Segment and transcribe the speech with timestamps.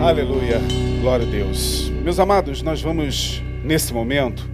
[0.00, 0.60] Aleluia,
[1.00, 1.88] glória a Deus.
[1.88, 4.48] Meus amados, nós vamos, nesse momento,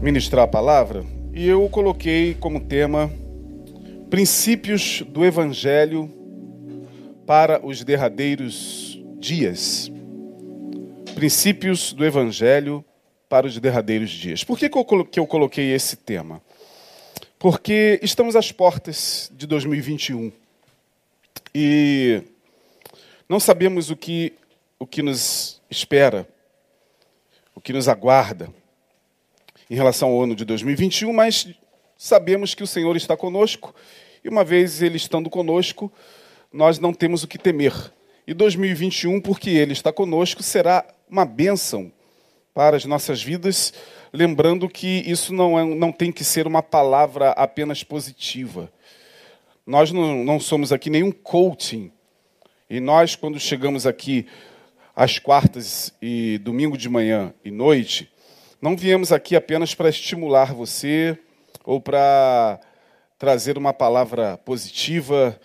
[0.00, 3.12] ministrar a palavra e eu coloquei como tema
[4.08, 6.08] princípios do Evangelho
[7.26, 9.90] para os derradeiros dias.
[11.16, 12.84] Princípios do Evangelho
[13.28, 14.44] para os derradeiros dias.
[14.44, 16.40] Por que, que eu coloquei esse tema?
[17.40, 20.30] Porque estamos às portas de 2021
[21.52, 22.22] e
[23.28, 24.34] não sabemos o que,
[24.78, 26.28] o que nos espera,
[27.54, 28.50] o que nos aguarda
[29.70, 31.48] em relação ao ano de 2021, mas
[31.96, 33.74] sabemos que o Senhor está conosco
[34.22, 35.90] e, uma vez Ele estando conosco,
[36.52, 37.72] nós não temos o que temer.
[38.26, 41.90] E 2021, porque Ele está conosco, será uma bênção
[42.52, 43.72] para as nossas vidas,
[44.12, 48.70] lembrando que isso não, é, não tem que ser uma palavra apenas positiva.
[49.66, 51.90] Nós não, não somos aqui nenhum coaching
[52.74, 54.26] e nós, quando chegamos aqui
[54.96, 58.10] às quartas e domingo de manhã e noite,
[58.60, 61.16] não viemos aqui apenas para estimular você
[61.64, 62.58] ou para
[63.16, 65.40] trazer uma palavra positiva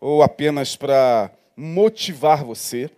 [0.00, 2.90] ou apenas para motivar você.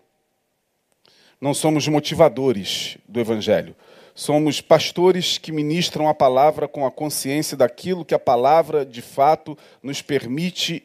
[1.38, 3.76] Não somos motivadores do Evangelho.
[4.14, 9.58] Somos pastores que ministram a palavra com a consciência daquilo que a palavra de fato
[9.82, 10.82] nos permite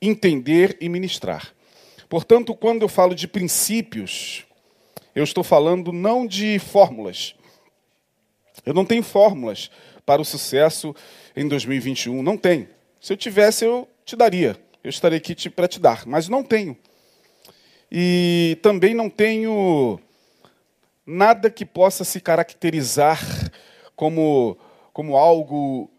[0.00, 1.54] entender e ministrar.
[2.08, 4.44] Portanto, quando eu falo de princípios,
[5.14, 7.34] eu estou falando não de fórmulas.
[8.64, 9.70] Eu não tenho fórmulas
[10.04, 10.94] para o sucesso
[11.34, 12.22] em 2021.
[12.22, 12.68] Não tenho.
[13.00, 14.56] Se eu tivesse, eu te daria.
[14.84, 16.76] Eu estaria aqui para te dar, mas não tenho.
[17.90, 19.98] E também não tenho
[21.04, 23.20] nada que possa se caracterizar
[23.96, 24.56] como,
[24.92, 25.90] como algo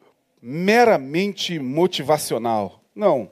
[0.41, 2.81] meramente motivacional.
[2.95, 3.31] Não.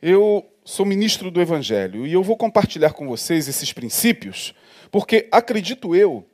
[0.00, 4.54] Eu sou ministro do Evangelho e eu vou compartilhar com vocês esses princípios,
[4.88, 6.24] porque acredito eu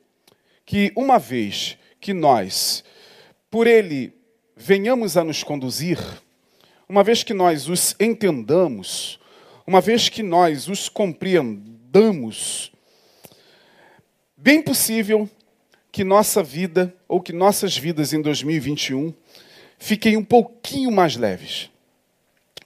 [0.63, 2.83] que uma vez que nós,
[3.49, 4.13] por ele,
[4.55, 5.97] venhamos a nos conduzir,
[6.87, 9.19] uma vez que nós os entendamos,
[9.65, 12.71] uma vez que nós os compreendamos,
[14.37, 15.27] bem possível
[15.91, 19.11] que nossa vida, ou que nossas vidas em 2021,
[19.79, 21.71] fiquem um pouquinho mais leves.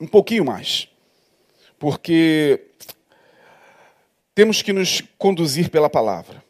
[0.01, 0.90] Um pouquinho mais
[1.81, 2.61] porque
[4.35, 6.43] temos que nos conduzir pela palavra.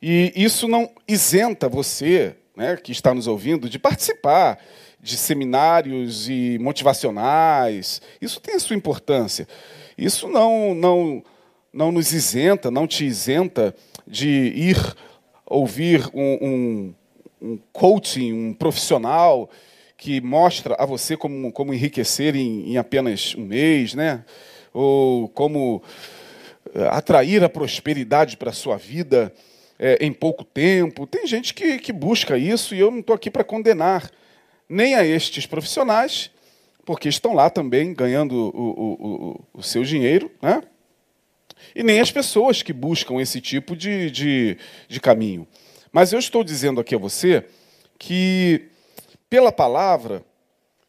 [0.00, 4.58] E isso não isenta você, né, que está nos ouvindo, de participar
[5.00, 8.02] de seminários e motivacionais.
[8.20, 9.48] Isso tem a sua importância.
[9.96, 11.24] Isso não, não,
[11.72, 13.74] não nos isenta, não te isenta
[14.06, 14.76] de ir
[15.46, 16.94] ouvir um, um,
[17.40, 19.48] um coaching, um profissional
[20.02, 24.24] que mostra a você como, como enriquecer em, em apenas um mês, né?
[24.74, 25.80] ou como
[26.74, 29.32] eh, atrair a prosperidade para a sua vida
[29.78, 31.06] é, em pouco tempo.
[31.06, 34.10] Tem gente que, que busca isso e eu não estou aqui para condenar
[34.68, 36.32] nem a estes profissionais,
[36.84, 40.64] porque estão lá também ganhando o, o, o, o seu dinheiro, né?
[41.76, 44.58] e nem as pessoas que buscam esse tipo de, de,
[44.88, 45.46] de caminho.
[45.92, 47.44] Mas eu estou dizendo aqui a você
[47.96, 48.71] que
[49.32, 50.22] pela palavra,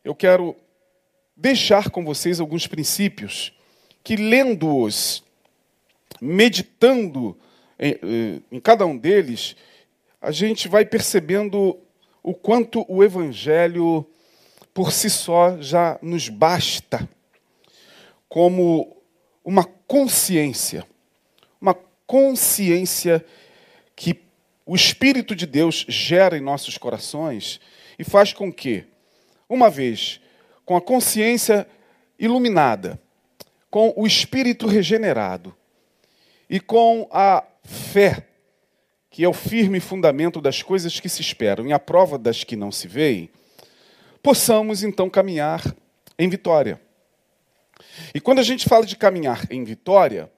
[0.04, 0.54] eu quero
[1.34, 3.54] deixar com vocês alguns princípios
[4.04, 5.24] que, lendo-os,
[6.20, 7.38] meditando
[7.80, 9.56] em, eh, em, cada um deles,
[10.22, 11.80] a gente vai percebendo
[12.22, 14.06] o quanto o Evangelho
[14.74, 17.08] por si só já nos basta
[18.28, 18.98] como
[19.42, 20.86] uma consciência,
[21.62, 21.74] uma
[22.06, 23.26] consciência
[23.96, 24.20] que
[24.66, 27.62] o Espírito de Deus gera em nossos corações
[27.98, 28.86] e faz com que,
[29.48, 30.20] uma vez
[30.66, 31.68] com a consciência
[32.18, 33.00] iluminada,
[33.70, 35.56] com o espírito regenerado
[36.50, 38.28] e com a fé,
[39.10, 42.56] que é o firme fundamento das coisas que se esperam e a prova das que
[42.56, 43.30] não se veem,
[44.22, 45.62] possamos então caminhar
[46.18, 46.80] em vitória.
[48.14, 50.32] E quando a gente fala de caminhar em vitória,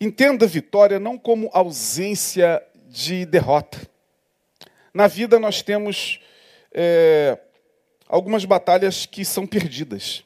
[0.00, 3.91] entenda vitória não como ausência de derrota.
[4.94, 6.20] Na vida nós temos
[6.72, 7.38] é,
[8.06, 10.22] algumas batalhas que são perdidas.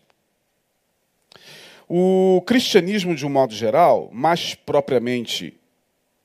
[1.88, 5.56] O cristianismo, de um modo geral, mais propriamente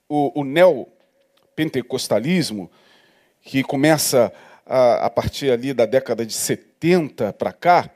[0.09, 2.71] o, o neopentecostalismo,
[3.43, 4.33] que começa
[4.65, 7.91] a, a, partir ali da década de 70 para cá,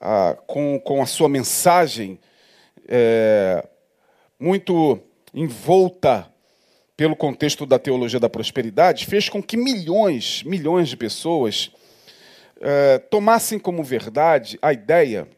[0.00, 2.18] a, com, com a sua mensagem
[2.88, 3.62] é,
[4.40, 4.98] muito
[5.34, 6.34] envolta
[6.96, 11.70] pelo contexto da teologia da prosperidade, fez com que milhões, milhões de pessoas
[12.60, 15.28] eh, tomassem como verdade a ideia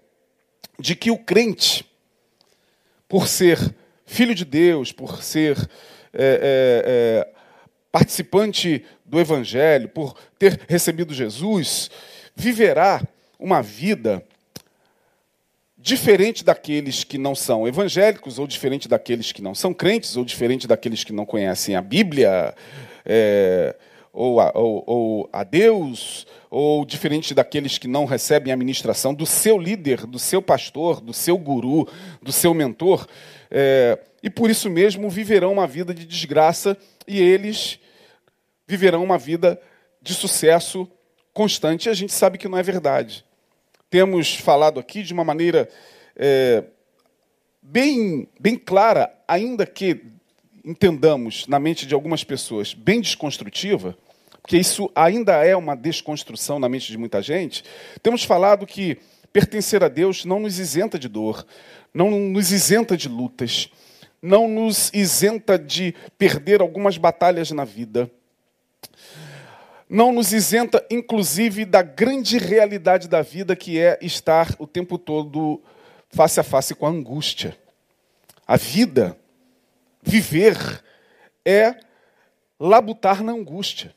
[0.79, 1.85] de que o crente
[3.09, 3.59] por ser
[4.05, 5.59] filho de Deus, por ser
[6.13, 7.29] é, é, é,
[7.91, 11.91] participante do Evangelho, por ter recebido Jesus,
[12.37, 13.03] viverá
[13.39, 14.23] uma vida
[15.79, 20.67] diferente daqueles que não são evangélicos, ou diferente daqueles que não são crentes, ou diferente
[20.67, 22.53] daqueles que não conhecem a Bíblia,
[23.07, 23.77] é,
[24.13, 29.25] ou, a, ou, ou a Deus, ou diferente daqueles que não recebem a ministração do
[29.25, 31.89] seu líder, do seu pastor, do seu guru,
[32.21, 33.07] do seu mentor,
[33.49, 36.77] é, e por isso mesmo viverão uma vida de desgraça
[37.07, 37.79] e eles
[38.67, 39.61] viverão uma vida
[40.03, 40.91] de sucesso
[41.33, 41.87] constante.
[41.87, 43.28] E a gente sabe que não é verdade
[43.91, 45.69] temos falado aqui de uma maneira
[46.15, 46.65] é,
[47.63, 50.05] bem, bem clara, ainda que
[50.65, 53.97] entendamos na mente de algumas pessoas bem desconstrutiva,
[54.43, 57.65] porque isso ainda é uma desconstrução na mente de muita gente,
[58.03, 58.99] temos falado que
[59.33, 61.47] pertencer a Deus não nos isenta de dor,
[61.93, 63.71] não nos isenta de lutas,
[64.21, 68.11] não nos isenta de perder algumas batalhas na vida
[69.89, 75.63] não nos isenta, inclusive, da grande realidade da vida, que é estar o tempo todo
[76.11, 77.57] face a face com a angústia.
[78.47, 79.19] A vida,
[80.03, 80.83] viver,
[81.45, 81.75] é
[82.61, 83.95] labutar na angústia.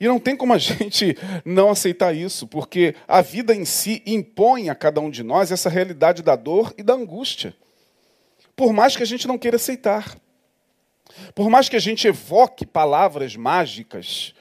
[0.00, 4.68] E não tem como a gente não aceitar isso, porque a vida em si impõe
[4.68, 7.54] a cada um de nós essa realidade da dor e da angústia.
[8.56, 10.16] Por mais que a gente não queira aceitar.
[11.34, 14.34] Por mais que a gente evoque palavras mágicas,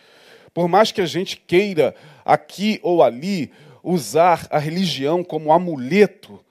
[0.53, 1.95] por mais que a gente queira
[2.25, 3.51] aqui ou ali
[3.83, 6.43] usar a religião como amuleto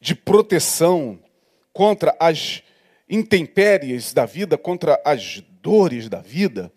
[0.00, 1.18] de proteção
[1.72, 2.62] contra as
[3.08, 6.72] intempéries da vida, contra as dores da vida,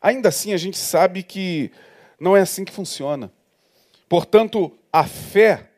[0.00, 1.70] ainda assim a gente sabe que
[2.20, 3.32] não é assim que funciona.
[4.08, 5.70] Portanto, a fé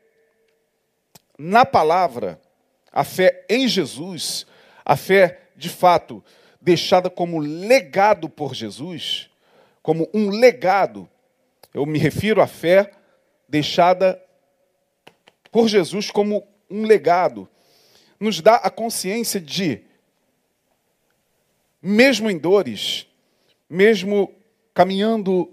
[1.38, 2.40] na palavra,
[2.90, 4.46] a fé em Jesus,
[4.84, 6.24] a fé de fato
[6.60, 9.30] deixada como legado por Jesus,
[9.82, 11.08] como um legado.
[11.72, 12.90] Eu me refiro à fé
[13.48, 14.22] deixada
[15.50, 17.48] por Jesus como um legado.
[18.20, 19.82] Nos dá a consciência de,
[21.80, 23.06] mesmo em dores,
[23.68, 24.34] mesmo
[24.74, 25.52] caminhando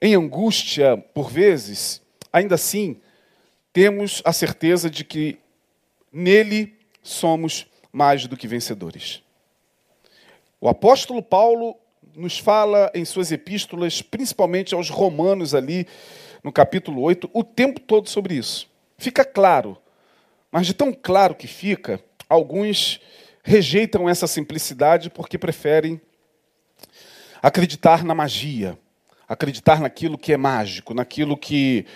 [0.00, 2.00] em angústia por vezes,
[2.32, 3.00] ainda assim,
[3.72, 5.38] temos a certeza de que
[6.12, 9.22] nele somos mais do que vencedores.
[10.60, 11.74] O apóstolo Paulo
[12.14, 15.86] nos fala em suas epístolas, principalmente aos Romanos, ali
[16.44, 18.68] no capítulo 8, o tempo todo sobre isso.
[18.98, 19.78] Fica claro,
[20.52, 21.98] mas de tão claro que fica,
[22.28, 23.00] alguns
[23.42, 25.98] rejeitam essa simplicidade porque preferem
[27.40, 28.78] acreditar na magia,
[29.26, 31.86] acreditar naquilo que é mágico, naquilo que,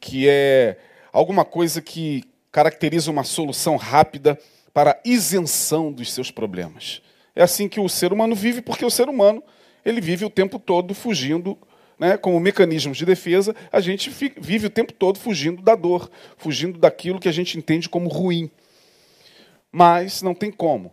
[0.00, 0.78] que é
[1.12, 4.38] alguma coisa que caracteriza uma solução rápida
[4.72, 7.02] para a isenção dos seus problemas.
[7.34, 9.42] É assim que o ser humano vive, porque o ser humano
[9.84, 11.58] ele vive o tempo todo fugindo,
[11.98, 16.78] né, como mecanismos de defesa, a gente vive o tempo todo fugindo da dor, fugindo
[16.78, 18.50] daquilo que a gente entende como ruim.
[19.70, 20.92] Mas não tem como.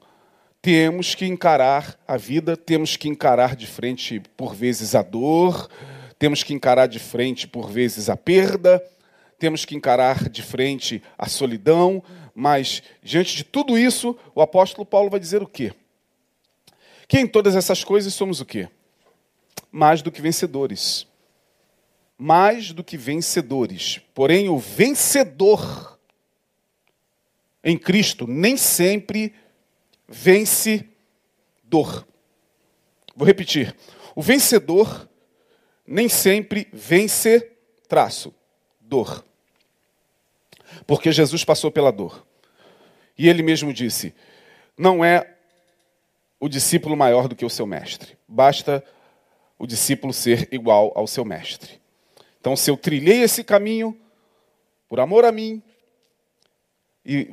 [0.61, 5.69] Temos que encarar a vida, temos que encarar de frente, por vezes, a dor,
[6.19, 8.83] temos que encarar de frente, por vezes, a perda,
[9.39, 12.04] temos que encarar de frente a solidão,
[12.35, 15.73] mas diante de tudo isso, o apóstolo Paulo vai dizer o quê?
[17.11, 18.69] Que em todas essas coisas somos o quê?
[19.69, 21.06] Mais do que vencedores.
[22.18, 23.99] Mais do que vencedores.
[24.13, 25.99] Porém, o vencedor
[27.61, 29.35] em Cristo nem sempre
[30.07, 30.87] vence
[31.61, 32.07] dor.
[33.13, 33.75] Vou repetir.
[34.15, 35.09] O vencedor
[35.85, 37.51] nem sempre vence
[37.89, 38.33] traço,
[38.80, 39.25] dor.
[40.87, 42.25] Porque Jesus passou pela dor.
[43.18, 44.15] E ele mesmo disse:
[44.77, 45.41] não é
[46.42, 48.18] o discípulo maior do que o seu mestre.
[48.28, 48.83] Basta
[49.60, 51.80] o discípulo ser igual ao seu mestre.
[52.40, 53.95] Então, se eu trilhei esse caminho
[54.90, 55.62] por amor a mim
[57.06, 57.31] e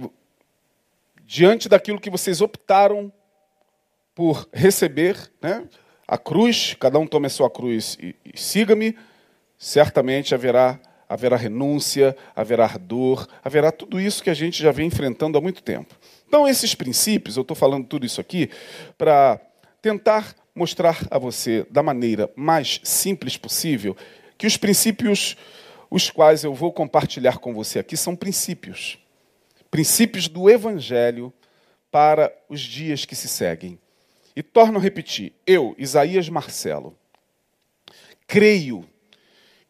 [1.24, 3.10] diante daquilo que vocês optaram
[4.14, 5.66] por receber, né,
[6.06, 8.94] a cruz, cada um tome a sua cruz e, e siga-me,
[9.56, 15.38] certamente haverá haverá renúncia, haverá dor, haverá tudo isso que a gente já vem enfrentando
[15.38, 15.94] há muito tempo.
[16.26, 18.50] Então, esses princípios, eu estou falando tudo isso aqui
[18.96, 19.40] para
[19.80, 23.96] tentar mostrar a você, da maneira mais simples possível,
[24.36, 25.36] que os princípios
[25.90, 28.98] os quais eu vou compartilhar com você aqui são princípios.
[29.70, 31.32] Princípios do Evangelho
[31.90, 33.78] para os dias que se seguem.
[34.36, 36.96] E torno a repetir, eu, Isaías Marcelo,
[38.26, 38.84] creio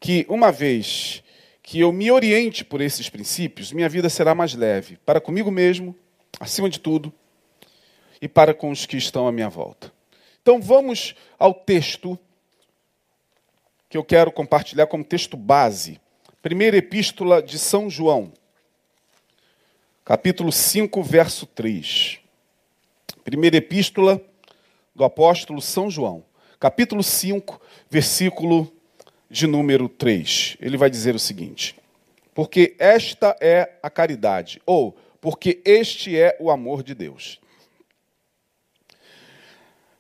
[0.01, 1.23] que uma vez
[1.69, 5.95] que eu me oriente por esses princípios, minha vida será mais leve, para comigo mesmo,
[6.41, 7.13] acima de tudo,
[8.23, 9.93] e para com os que estão à minha volta.
[10.41, 12.19] Então vamos ao texto
[13.87, 16.01] que eu quero compartilhar como texto base.
[16.41, 18.33] Primeira epístola de São João,
[20.07, 22.19] capítulo 5, verso 3.
[23.23, 24.19] Primeira epístola
[24.95, 26.25] do apóstolo São João,
[26.59, 27.61] capítulo 5,
[27.91, 28.73] versículo
[29.31, 30.57] de número 3.
[30.61, 31.77] Ele vai dizer o seguinte:
[32.35, 37.41] Porque esta é a caridade, ou porque este é o amor de Deus.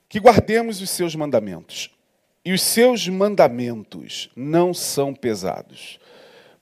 [0.09, 1.91] Que guardemos os seus mandamentos.
[2.45, 5.99] E os seus mandamentos não são pesados,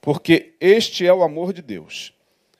[0.00, 2.12] porque este é o amor de Deus.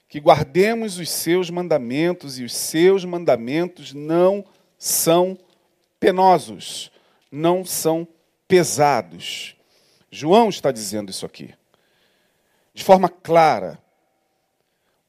[0.09, 4.45] Que guardemos os seus mandamentos, e os seus mandamentos não
[4.79, 5.37] são
[5.99, 6.93] penosos,
[7.33, 8.07] não são
[8.47, 9.56] pesados.
[10.17, 11.53] João está dizendo isso aqui.
[12.73, 13.79] De forma clara,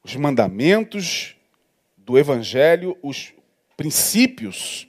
[0.04, 1.34] os mandamentos
[1.96, 3.32] do Evangelho, os
[3.74, 4.86] princípios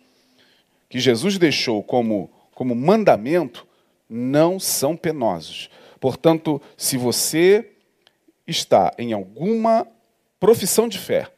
[0.89, 3.65] que Jesus deixou como como mandamento
[4.09, 5.69] não são penosos.
[5.97, 7.71] Portanto, se você
[8.45, 9.87] está em alguma
[10.37, 11.31] profissão de fé,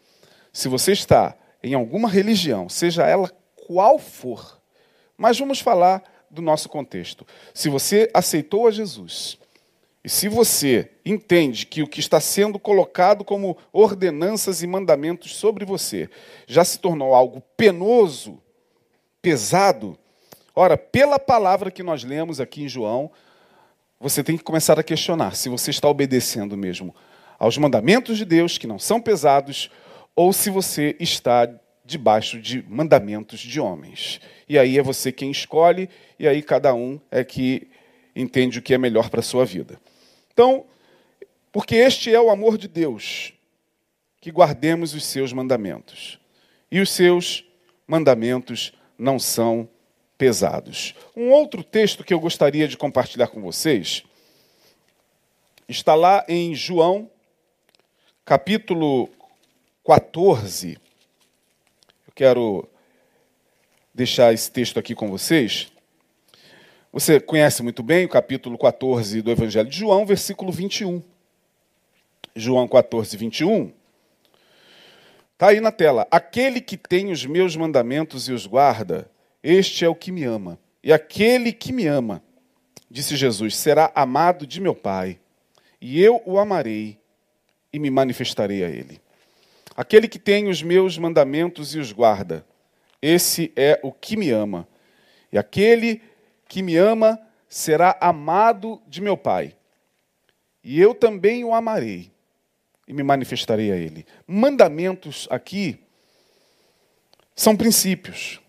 [0.51, 3.29] se você está em alguma religião, seja ela
[3.67, 4.59] qual for,
[5.15, 7.25] mas vamos falar do nosso contexto.
[7.53, 9.37] Se você aceitou a Jesus,
[10.03, 15.65] e se você entende que o que está sendo colocado como ordenanças e mandamentos sobre
[15.65, 16.09] você
[16.47, 18.41] já se tornou algo penoso,
[19.21, 19.97] pesado,
[20.55, 23.09] Ora, pela palavra que nós lemos aqui em João,
[23.99, 26.93] você tem que começar a questionar se você está obedecendo mesmo
[27.39, 29.71] aos mandamentos de Deus, que não são pesados,
[30.15, 31.49] ou se você está
[31.91, 34.21] debaixo de mandamentos de homens.
[34.47, 37.67] E aí é você quem escolhe, e aí cada um é que
[38.15, 39.79] entende o que é melhor para a sua vida.
[40.33, 40.65] Então,
[41.51, 43.33] porque este é o amor de Deus,
[44.21, 46.17] que guardemos os seus mandamentos.
[46.71, 47.43] E os seus
[47.85, 49.67] mandamentos não são
[50.17, 50.95] pesados.
[51.15, 54.03] Um outro texto que eu gostaria de compartilhar com vocês
[55.67, 57.09] está lá em João,
[58.23, 59.09] capítulo
[59.85, 60.80] 14.
[62.21, 62.69] Quero
[63.91, 65.71] deixar esse texto aqui com vocês.
[66.93, 71.01] Você conhece muito bem o capítulo 14 do Evangelho de João, versículo 21.
[72.35, 73.73] João 14, 21.
[75.33, 76.07] Está aí na tela.
[76.11, 79.09] Aquele que tem os meus mandamentos e os guarda,
[79.41, 80.59] este é o que me ama.
[80.83, 82.21] E aquele que me ama,
[82.87, 85.19] disse Jesus, será amado de meu Pai,
[85.81, 86.99] e eu o amarei
[87.73, 89.01] e me manifestarei a ele.
[89.75, 92.45] Aquele que tem os meus mandamentos e os guarda,
[93.01, 94.67] esse é o que me ama.
[95.31, 96.01] E aquele
[96.47, 99.55] que me ama será amado de meu Pai.
[100.63, 102.11] E eu também o amarei
[102.87, 104.05] e me manifestarei a ele.
[104.27, 105.79] Mandamentos aqui
[107.35, 108.39] são princípios.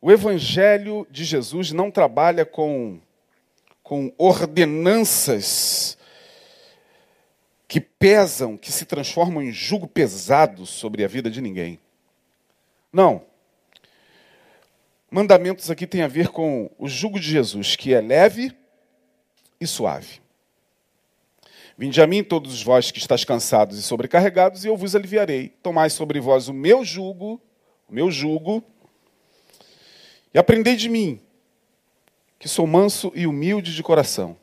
[0.00, 3.00] O Evangelho de Jesus não trabalha com,
[3.82, 5.97] com ordenanças
[7.68, 11.78] que pesam, que se transformam em jugo pesado sobre a vida de ninguém.
[12.90, 13.22] Não.
[15.10, 18.56] Mandamentos aqui têm a ver com o jugo de Jesus, que é leve
[19.60, 20.20] e suave.
[21.76, 25.50] Vinde a mim, todos vós que estáis cansados e sobrecarregados, e eu vos aliviarei.
[25.62, 27.40] Tomai sobre vós o meu jugo,
[27.88, 28.64] o meu jugo,
[30.32, 31.20] e aprendei de mim,
[32.38, 34.36] que sou manso e humilde de coração,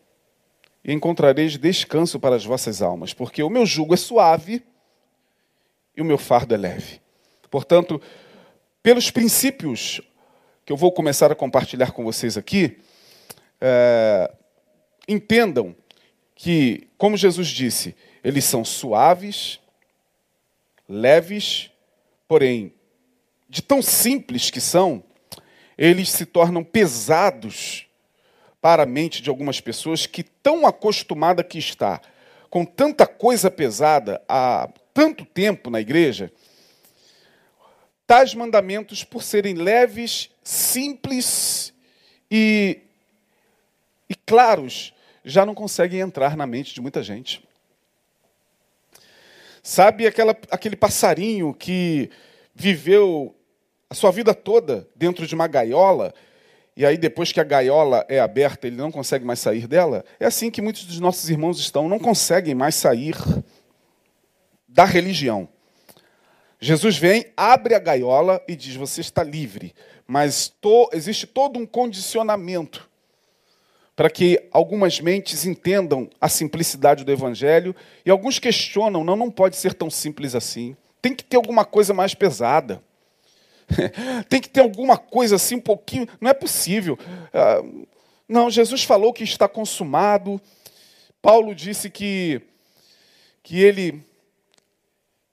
[0.86, 4.64] e encontrareis descanso para as vossas almas, porque o meu jugo é suave
[5.98, 7.02] e o meu fardo é leve.
[7.50, 8.00] Portanto,
[8.84, 10.00] pelos princípios
[10.64, 12.78] que eu vou começar a compartilhar com vocês aqui,
[13.60, 14.32] é,
[15.08, 15.76] entendam
[16.36, 19.60] que, como Jesus disse, eles são suaves,
[20.88, 21.72] leves,
[22.28, 22.72] porém,
[23.50, 25.04] de tão simples que são,
[25.76, 27.85] eles se tornam pesados
[28.66, 32.02] para a mente de algumas pessoas que tão acostumada que está
[32.50, 36.32] com tanta coisa pesada há tanto tempo na igreja,
[38.08, 41.76] tais mandamentos por serem leves, simples
[42.32, 42.80] e,
[44.10, 47.48] e claros, já não conseguem entrar na mente de muita gente.
[49.62, 52.10] Sabe aquela, aquele passarinho que
[52.56, 53.36] viveu
[53.92, 56.16] a sua vida toda dentro de uma gaiola,
[56.76, 60.26] e aí depois que a gaiola é aberta, ele não consegue mais sair dela, é
[60.26, 63.16] assim que muitos dos nossos irmãos estão, não conseguem mais sair
[64.68, 65.48] da religião.
[66.60, 69.74] Jesus vem, abre a gaiola e diz: Você está livre,
[70.08, 72.90] mas to, existe todo um condicionamento
[73.96, 79.56] para que algumas mentes entendam a simplicidade do Evangelho e alguns questionam: não, não pode
[79.56, 80.76] ser tão simples assim.
[81.02, 82.82] Tem que ter alguma coisa mais pesada.
[84.30, 86.08] Tem que ter alguma coisa assim, um pouquinho.
[86.20, 86.98] Não é possível.
[87.34, 87.62] Ah,
[88.28, 90.42] não, Jesus falou que está consumado.
[91.22, 92.42] Paulo disse que,
[93.44, 94.04] que ele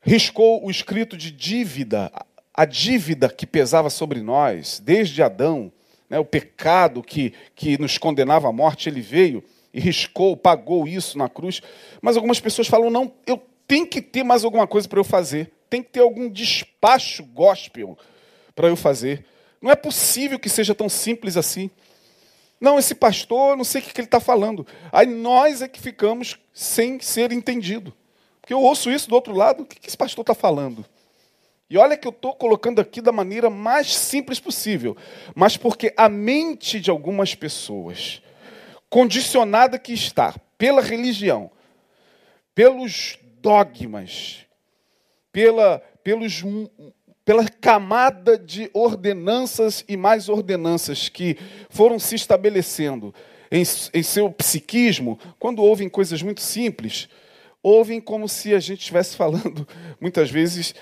[0.00, 2.10] riscou o escrito de dívida,
[2.52, 5.72] a dívida que pesava sobre nós, desde Adão,
[6.08, 11.16] né, o pecado que, que nos condenava à morte, ele veio e riscou, pagou isso
[11.16, 11.62] na cruz.
[12.00, 15.50] Mas algumas pessoas falam: não, eu tenho que ter mais alguma coisa para eu fazer,
[15.70, 17.96] tem que ter algum despacho gospel
[18.54, 19.24] para eu fazer.
[19.60, 21.70] Não é possível que seja tão simples assim.
[22.60, 24.66] Não, esse pastor, não sei o que ele está falando.
[24.92, 27.92] Aí nós é que ficamos sem ser entendido.
[28.40, 30.84] Porque eu ouço isso do outro lado, o que esse pastor está falando?
[31.72, 34.94] E olha que eu estou colocando aqui da maneira mais simples possível,
[35.34, 38.20] mas porque a mente de algumas pessoas,
[38.90, 41.50] condicionada que está pela religião,
[42.54, 44.44] pelos dogmas,
[45.32, 46.44] pela, pelos,
[47.24, 51.36] pela camada de ordenanças e mais ordenanças que
[51.70, 53.14] foram se estabelecendo
[53.50, 53.62] em,
[53.94, 57.08] em seu psiquismo, quando ouvem coisas muito simples,
[57.62, 59.68] ouvem como se a gente estivesse falando,
[60.00, 60.74] muitas vezes,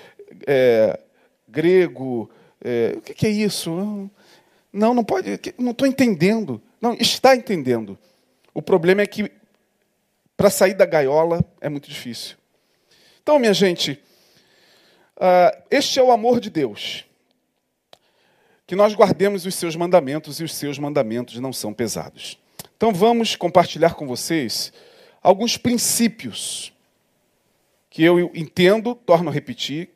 [0.47, 0.99] é,
[1.47, 2.29] grego.
[2.63, 4.09] É, o que é isso?
[4.71, 5.39] Não, não pode.
[5.59, 6.61] Não estou entendendo.
[6.79, 7.97] Não, está entendendo.
[8.53, 9.29] O problema é que
[10.35, 12.37] para sair da gaiola é muito difícil.
[13.21, 14.01] Então, minha gente,
[15.21, 17.05] uh, este é o amor de Deus.
[18.65, 22.37] Que nós guardemos os seus mandamentos e os seus mandamentos não são pesados.
[22.75, 24.73] Então, vamos compartilhar com vocês
[25.21, 26.73] alguns princípios
[27.89, 29.89] que eu entendo, torno a repetir,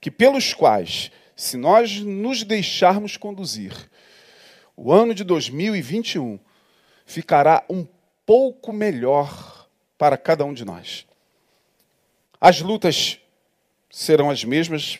[0.00, 3.72] que pelos quais, se nós nos deixarmos conduzir,
[4.76, 6.38] o ano de 2021
[7.06, 7.86] ficará um
[8.26, 11.06] pouco melhor para cada um de nós.
[12.40, 13.18] As lutas
[13.92, 14.98] serão as mesmas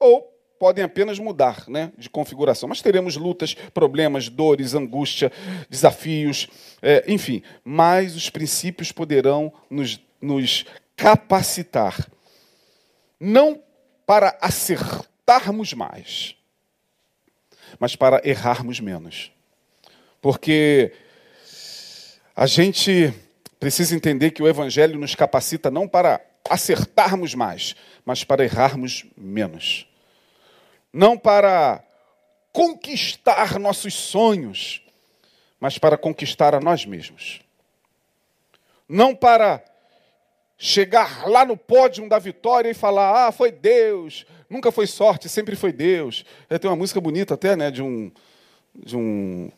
[0.00, 2.68] ou podem apenas mudar né, de configuração.
[2.68, 5.30] Mas teremos lutas, problemas, dores, angústia,
[5.68, 6.48] desafios,
[6.80, 7.42] é, enfim.
[7.62, 10.64] Mas os princípios poderão nos, nos
[10.96, 12.08] capacitar
[13.20, 13.62] não
[14.06, 16.36] para acertarmos mais,
[17.78, 19.30] mas para errarmos menos.
[20.20, 20.92] Porque
[22.34, 23.12] a gente
[23.60, 27.74] precisa entender que o Evangelho nos capacita não para acertarmos mais,
[28.04, 29.86] mas para errarmos menos.
[30.92, 31.82] Não para
[32.52, 34.82] conquistar nossos sonhos,
[35.58, 37.40] mas para conquistar a nós mesmos.
[38.88, 39.64] Não para
[40.58, 45.56] chegar lá no pódio da vitória e falar: ah, foi Deus, nunca foi sorte, sempre
[45.56, 46.24] foi Deus.
[46.60, 48.12] Tem uma música bonita até, né, de um,
[48.74, 49.50] de um,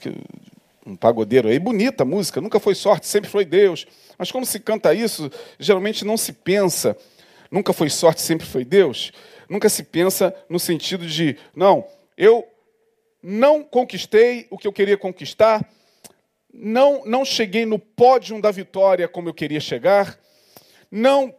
[0.87, 3.87] um pagodeiro aí, bonita música, nunca foi sorte, sempre foi Deus.
[4.19, 6.97] Mas como se canta isso, geralmente não se pensa,
[7.51, 9.13] nunca foi sorte, sempre foi Deus.
[9.49, 12.47] Nunca se pensa no sentido de, não, eu
[13.23, 15.67] não conquistei o que eu queria conquistar,
[16.53, 20.19] não, não cheguei no pódio da vitória como eu queria chegar,
[20.91, 21.35] não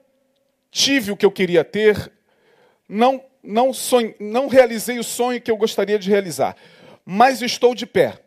[0.71, 2.11] tive o que eu queria ter,
[2.89, 6.55] não, não, sonho, não realizei o sonho que eu gostaria de realizar,
[7.05, 8.24] mas estou de pé.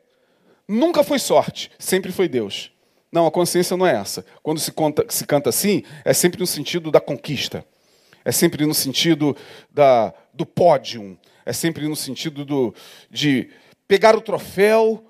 [0.69, 2.71] Nunca foi sorte, sempre foi Deus.
[3.11, 4.25] Não, a consciência não é essa.
[4.43, 7.65] Quando se, conta, se canta assim, é sempre no sentido da conquista,
[8.23, 9.35] é sempre no sentido
[9.71, 12.75] da, do pódio, é sempre no sentido do,
[13.11, 13.49] de
[13.87, 15.03] pegar o troféu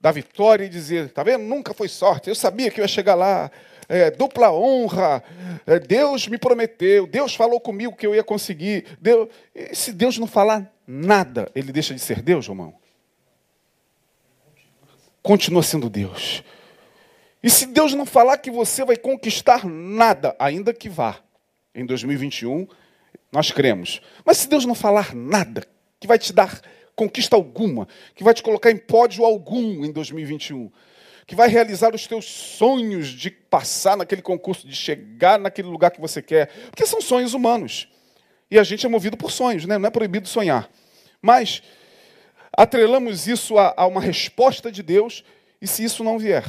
[0.00, 1.42] da vitória e dizer: tá vendo?
[1.42, 3.50] Nunca foi sorte, eu sabia que eu ia chegar lá
[3.88, 5.22] é, dupla honra.
[5.66, 8.84] É, Deus me prometeu, Deus falou comigo que eu ia conseguir.
[9.00, 12.74] Deus, e se Deus não falar nada, ele deixa de ser Deus, irmão?
[15.22, 16.42] Continua sendo Deus.
[17.42, 21.20] E se Deus não falar que você vai conquistar nada, ainda que vá,
[21.74, 22.66] em 2021,
[23.30, 24.00] nós cremos.
[24.24, 25.64] Mas se Deus não falar nada,
[25.98, 26.60] que vai te dar
[26.94, 30.70] conquista alguma, que vai te colocar em pódio algum em 2021,
[31.26, 36.00] que vai realizar os teus sonhos de passar naquele concurso, de chegar naquele lugar que
[36.00, 36.48] você quer.
[36.70, 37.88] Porque são sonhos humanos.
[38.50, 39.78] E a gente é movido por sonhos, né?
[39.78, 40.68] não é proibido sonhar.
[41.22, 41.62] Mas
[42.56, 45.24] atrelamos isso a, a uma resposta de Deus,
[45.60, 46.44] e se isso não vier?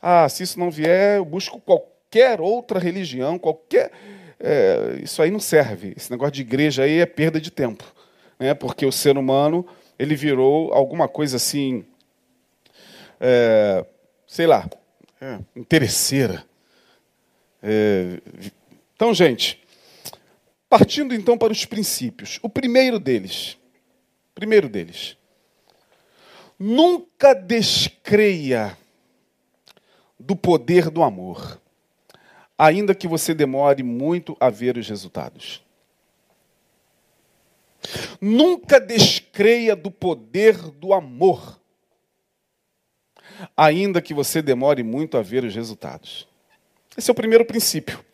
[0.00, 3.92] Ah, se isso não vier, eu busco qualquer outra religião, qualquer.
[4.38, 5.92] É, isso aí não serve.
[5.96, 7.84] Esse negócio de igreja aí é perda de tempo.
[8.38, 8.54] Né?
[8.54, 9.66] Porque o ser humano
[9.98, 11.84] ele virou alguma coisa assim
[13.20, 13.84] é,
[14.26, 14.68] sei lá,
[15.20, 16.42] é, interesseira.
[17.62, 18.18] É,
[18.96, 19.62] então, gente,
[20.68, 22.38] partindo então para os princípios.
[22.42, 23.58] O primeiro deles,
[24.40, 25.16] primeiro deles,
[26.62, 28.76] Nunca descreia
[30.18, 31.58] do poder do amor,
[32.58, 35.64] ainda que você demore muito a ver os resultados.
[38.20, 41.58] Nunca descreia do poder do amor,
[43.56, 46.28] ainda que você demore muito a ver os resultados.
[46.94, 48.04] Esse é o primeiro princípio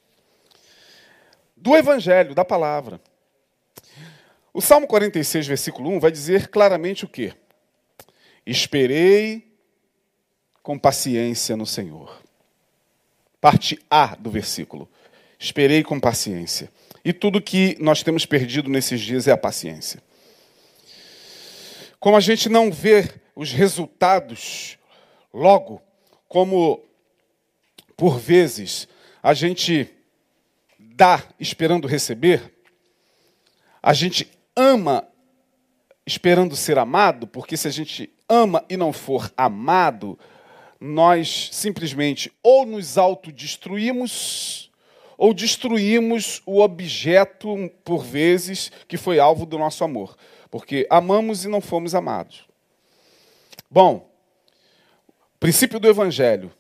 [1.57, 3.01] do Evangelho, da palavra.
[4.57, 7.35] O Salmo 46, versículo 1 vai dizer claramente o quê?
[8.47, 9.53] Esperei
[10.63, 12.23] com paciência no Senhor.
[13.39, 14.89] Parte A do versículo.
[15.39, 16.73] Esperei com paciência.
[17.05, 20.03] E tudo que nós temos perdido nesses dias é a paciência.
[22.01, 24.79] Como a gente não vê os resultados
[25.35, 25.83] logo,
[26.27, 26.83] como
[27.95, 28.89] por vezes
[29.23, 29.95] a gente
[30.79, 32.55] dá esperando receber,
[33.83, 35.07] a gente ama
[36.07, 40.19] esperando ser amado, porque se a gente ama e não for amado,
[40.81, 44.71] nós simplesmente ou nos autodestruímos
[45.19, 50.17] ou destruímos o objeto, por vezes, que foi alvo do nosso amor.
[50.51, 52.47] Porque amamos e não fomos amados.
[53.71, 54.11] Bom,
[55.41, 56.53] princípio do Evangelho.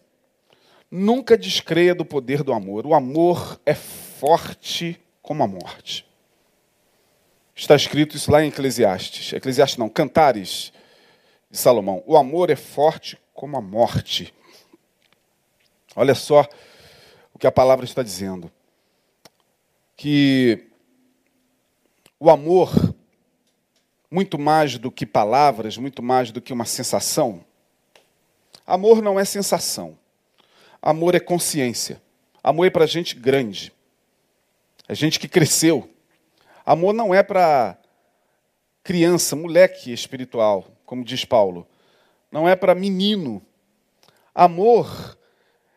[0.90, 2.86] Nunca descreia do poder do amor.
[2.86, 6.05] O amor é forte como a morte.
[7.56, 9.32] Está escrito isso lá em Eclesiastes.
[9.32, 10.70] Eclesiastes não, Cantares
[11.50, 12.02] de Salomão.
[12.06, 14.32] O amor é forte como a morte.
[15.96, 16.46] Olha só
[17.32, 18.52] o que a palavra está dizendo.
[19.96, 20.68] Que
[22.20, 22.94] o amor,
[24.10, 27.42] muito mais do que palavras, muito mais do que uma sensação,
[28.66, 29.98] amor não é sensação.
[30.82, 32.02] Amor é consciência.
[32.44, 33.72] Amor é para gente grande.
[34.86, 35.90] É gente que cresceu.
[36.66, 37.78] Amor não é para
[38.82, 41.64] criança, moleque espiritual, como diz Paulo.
[42.28, 43.40] Não é para menino.
[44.34, 45.16] Amor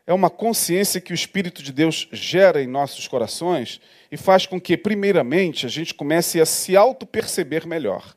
[0.07, 3.79] é uma consciência que o Espírito de Deus gera em nossos corações
[4.11, 8.15] e faz com que, primeiramente, a gente comece a se auto-perceber melhor.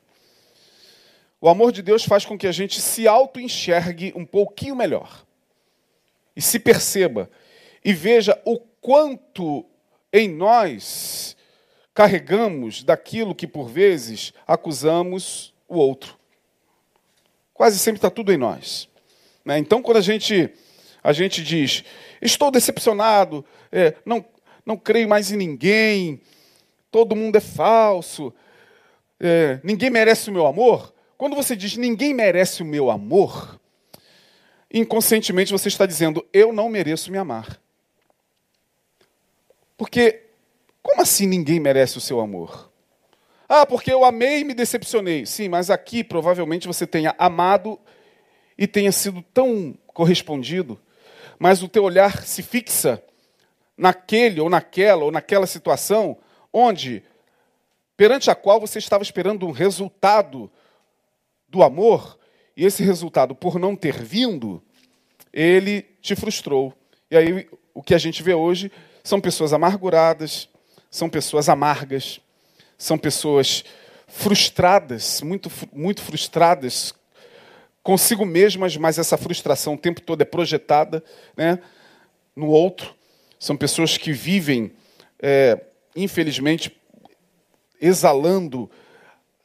[1.42, 5.26] O amor de Deus faz com que a gente se auto-enxergue um pouquinho melhor.
[6.34, 7.30] E se perceba.
[7.84, 9.66] E veja o quanto
[10.10, 11.36] em nós
[11.94, 16.16] carregamos daquilo que por vezes acusamos o outro.
[17.52, 18.88] Quase sempre está tudo em nós.
[19.44, 19.58] Né?
[19.58, 20.50] Então, quando a gente,
[21.02, 21.84] a gente diz,
[22.20, 24.24] estou decepcionado, é, não,
[24.64, 26.20] não creio mais em ninguém,
[26.90, 28.32] todo mundo é falso,
[29.20, 30.92] é, ninguém merece o meu amor.
[31.16, 33.60] Quando você diz ninguém merece o meu amor,
[34.72, 37.60] inconscientemente você está dizendo eu não mereço me amar.
[39.76, 40.22] Porque,
[40.82, 42.70] como assim ninguém merece o seu amor?
[43.48, 45.26] Ah, porque eu amei e me decepcionei.
[45.26, 47.78] Sim, mas aqui provavelmente você tenha amado
[48.56, 50.80] e tenha sido tão correspondido,
[51.38, 53.02] mas o teu olhar se fixa
[53.76, 56.16] naquele ou naquela ou naquela situação
[56.52, 57.02] onde
[57.96, 60.50] perante a qual você estava esperando um resultado
[61.48, 62.18] do amor,
[62.56, 64.62] e esse resultado por não ter vindo,
[65.32, 66.74] ele te frustrou.
[67.10, 68.72] E aí o que a gente vê hoje
[69.04, 70.48] são pessoas amarguradas,
[70.92, 72.20] são pessoas amargas,
[72.76, 73.64] são pessoas
[74.06, 76.94] frustradas, muito, muito frustradas
[77.82, 81.02] consigo mesmas, mas essa frustração o tempo todo é projetada
[81.34, 81.58] né,
[82.36, 82.94] no outro.
[83.38, 84.70] São pessoas que vivem,
[85.18, 85.58] é,
[85.96, 86.76] infelizmente,
[87.80, 88.70] exalando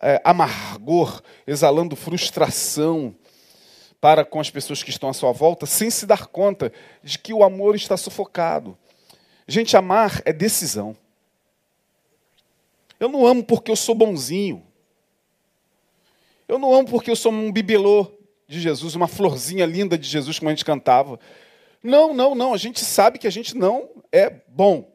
[0.01, 3.15] é, amargor, exalando frustração
[4.01, 7.33] para com as pessoas que estão à sua volta, sem se dar conta de que
[7.33, 8.77] o amor está sufocado.
[9.47, 10.95] Gente, amar é decisão.
[12.99, 14.65] Eu não amo porque eu sou bonzinho.
[16.47, 18.11] Eu não amo porque eu sou um bibelô
[18.47, 21.19] de Jesus, uma florzinha linda de Jesus, como a gente cantava.
[21.83, 22.53] Não, não, não.
[22.53, 24.89] A gente sabe que a gente não é bom.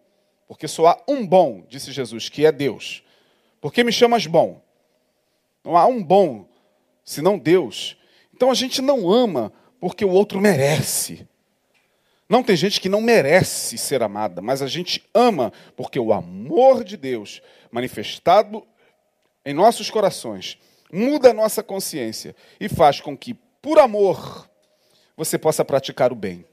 [0.49, 3.03] Porque só há um bom, disse Jesus, que é Deus.
[3.61, 4.63] Por que me chamas bom?
[5.65, 6.47] Não há um bom,
[7.05, 7.97] senão Deus.
[8.35, 11.27] Então a gente não ama porque o outro merece.
[12.29, 16.83] Não tem gente que não merece ser amada, mas a gente ama porque o amor
[16.83, 18.65] de Deus manifestado
[19.45, 20.59] em nossos corações
[20.93, 24.47] muda a nossa consciência e faz com que, por amor,
[25.17, 26.45] você possa praticar o bem,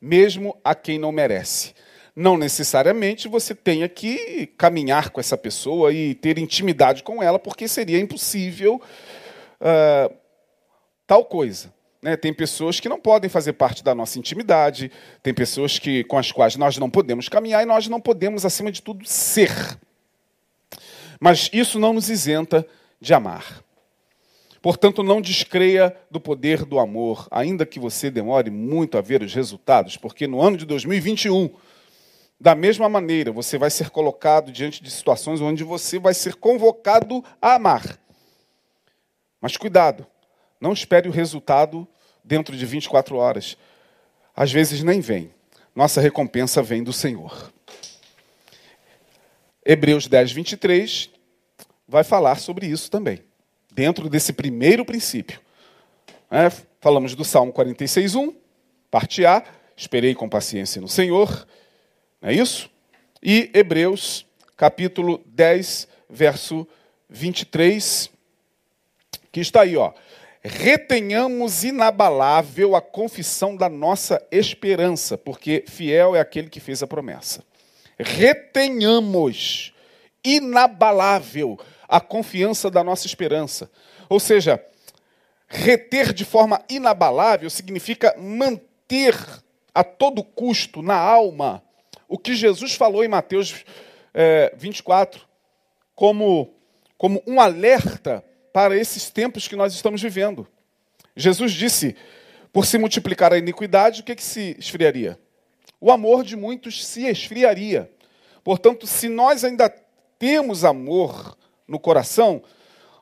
[0.00, 1.74] mesmo a quem não merece.
[2.14, 7.66] Não necessariamente você tenha que caminhar com essa pessoa e ter intimidade com ela, porque
[7.66, 8.82] seria impossível
[9.60, 10.14] uh,
[11.06, 11.72] tal coisa.
[12.02, 12.16] Né?
[12.16, 14.90] Tem pessoas que não podem fazer parte da nossa intimidade,
[15.22, 18.70] tem pessoas que, com as quais nós não podemos caminhar e nós não podemos, acima
[18.72, 19.78] de tudo, ser.
[21.20, 22.66] Mas isso não nos isenta
[23.00, 23.62] de amar.
[24.60, 29.32] Portanto, não descreia do poder do amor, ainda que você demore muito a ver os
[29.32, 31.50] resultados, porque no ano de 2021,
[32.40, 37.24] da mesma maneira, você vai ser colocado diante de situações onde você vai ser convocado
[37.40, 37.98] a amar.
[39.40, 40.06] Mas cuidado,
[40.60, 41.86] não espere o resultado
[42.24, 43.56] dentro de 24 horas.
[44.34, 45.32] Às vezes nem vem.
[45.74, 47.52] Nossa recompensa vem do Senhor.
[49.70, 51.10] Hebreus 10, 23
[51.86, 53.22] vai falar sobre isso também,
[53.70, 55.38] dentro desse primeiro princípio.
[56.30, 56.50] É,
[56.80, 58.34] falamos do Salmo 46, 1,
[58.90, 59.44] parte A,
[59.76, 61.46] esperei com paciência no Senhor,
[62.18, 62.70] não é isso?
[63.22, 64.24] E Hebreus,
[64.56, 66.66] capítulo 10, verso
[67.10, 68.10] 23,
[69.30, 69.92] que está aí, ó.
[70.42, 77.46] Retenhamos inabalável a confissão da nossa esperança, porque fiel é aquele que fez a promessa
[77.98, 79.72] retenhamos
[80.24, 81.58] inabalável
[81.88, 83.70] a confiança da nossa esperança.
[84.08, 84.62] Ou seja,
[85.46, 89.16] reter de forma inabalável significa manter
[89.74, 91.62] a todo custo na alma
[92.08, 93.64] o que Jesus falou em Mateus
[94.14, 95.26] é, 24
[95.94, 96.54] como,
[96.96, 100.46] como um alerta para esses tempos que nós estamos vivendo.
[101.14, 101.96] Jesus disse:
[102.52, 105.18] por se multiplicar a iniquidade, o que, que se esfriaria?
[105.80, 107.90] O amor de muitos se esfriaria.
[108.42, 109.68] Portanto, se nós ainda
[110.18, 111.36] temos amor
[111.66, 112.42] no coração,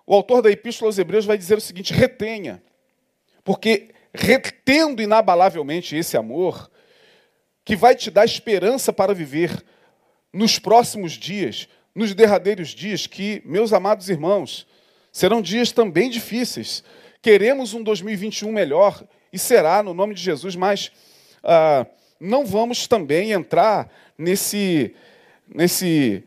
[0.06, 2.62] o autor da Epístola aos Hebreus vai dizer o seguinte: retenha.
[3.42, 6.70] Porque retendo inabalavelmente esse amor,
[7.64, 9.64] que vai te dar esperança para viver
[10.32, 14.66] nos próximos dias, nos derradeiros dias, que, meus amados irmãos,
[15.10, 16.84] serão dias também difíceis.
[17.22, 20.92] Queremos um 2021 melhor, e será, no nome de Jesus, mas.
[21.42, 21.86] Ah,
[22.20, 24.94] não vamos também entrar nesse,
[25.46, 26.24] nesse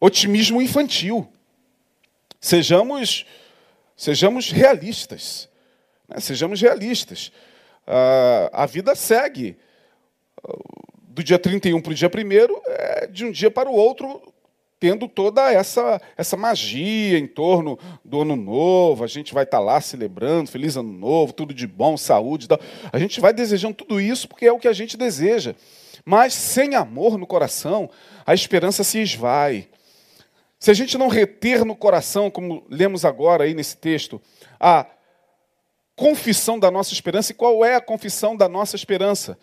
[0.00, 1.30] otimismo infantil.
[2.40, 3.26] Sejamos,
[3.96, 5.48] sejamos realistas.
[6.08, 6.20] Né?
[6.20, 7.32] Sejamos realistas.
[7.86, 9.56] Uh, a vida segue.
[10.96, 14.32] Do dia 31 para o dia 1 é de um dia para o outro
[14.80, 19.62] tendo toda essa, essa magia em torno do ano novo, a gente vai estar tá
[19.62, 22.48] lá celebrando, feliz ano novo, tudo de bom, saúde.
[22.48, 22.58] Tal.
[22.90, 25.54] A gente vai desejando tudo isso porque é o que a gente deseja.
[26.02, 27.90] Mas sem amor no coração,
[28.24, 29.68] a esperança se esvai.
[30.58, 34.20] Se a gente não reter no coração, como lemos agora aí nesse texto,
[34.58, 34.86] a
[35.94, 39.38] confissão da nossa esperança, e qual é a confissão da nossa esperança?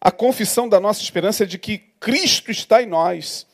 [0.00, 3.47] A confissão da nossa esperança é de que Cristo está em nós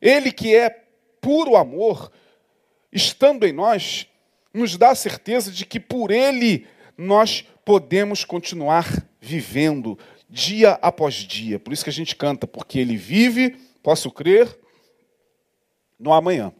[0.00, 0.84] ele que é
[1.20, 2.10] puro amor,
[2.92, 4.06] estando em nós,
[4.52, 8.86] nos dá a certeza de que por Ele nós podemos continuar
[9.20, 11.58] vivendo dia após dia.
[11.58, 14.48] Por isso que a gente canta, porque Ele vive, posso crer,
[15.98, 16.52] no amanhã.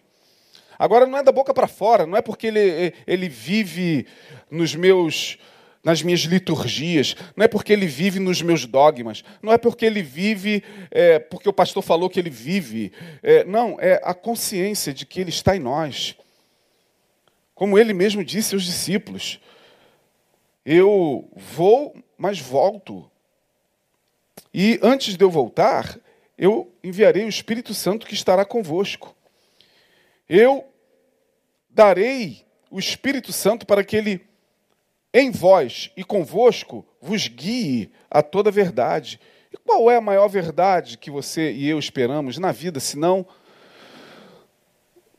[0.79, 4.07] Agora não é da boca para fora, não é porque ele, ele vive
[4.51, 5.39] nos meus
[5.83, 10.03] nas minhas liturgias, não é porque ele vive nos meus dogmas, não é porque ele
[10.03, 12.93] vive, é, porque o pastor falou que ele vive.
[13.23, 16.17] É, não, é a consciência de que ele está em nós.
[17.55, 19.41] Como ele mesmo disse aos discípulos:
[20.65, 23.11] Eu vou, mas volto.
[24.53, 25.99] E antes de eu voltar,
[26.37, 29.15] eu enviarei o Espírito Santo que estará convosco.
[30.29, 30.65] Eu
[31.69, 34.30] darei o Espírito Santo para que ele
[35.13, 39.21] em vós e convosco vos guie a toda verdade.
[39.53, 43.27] E qual é a maior verdade que você e eu esperamos na vida, senão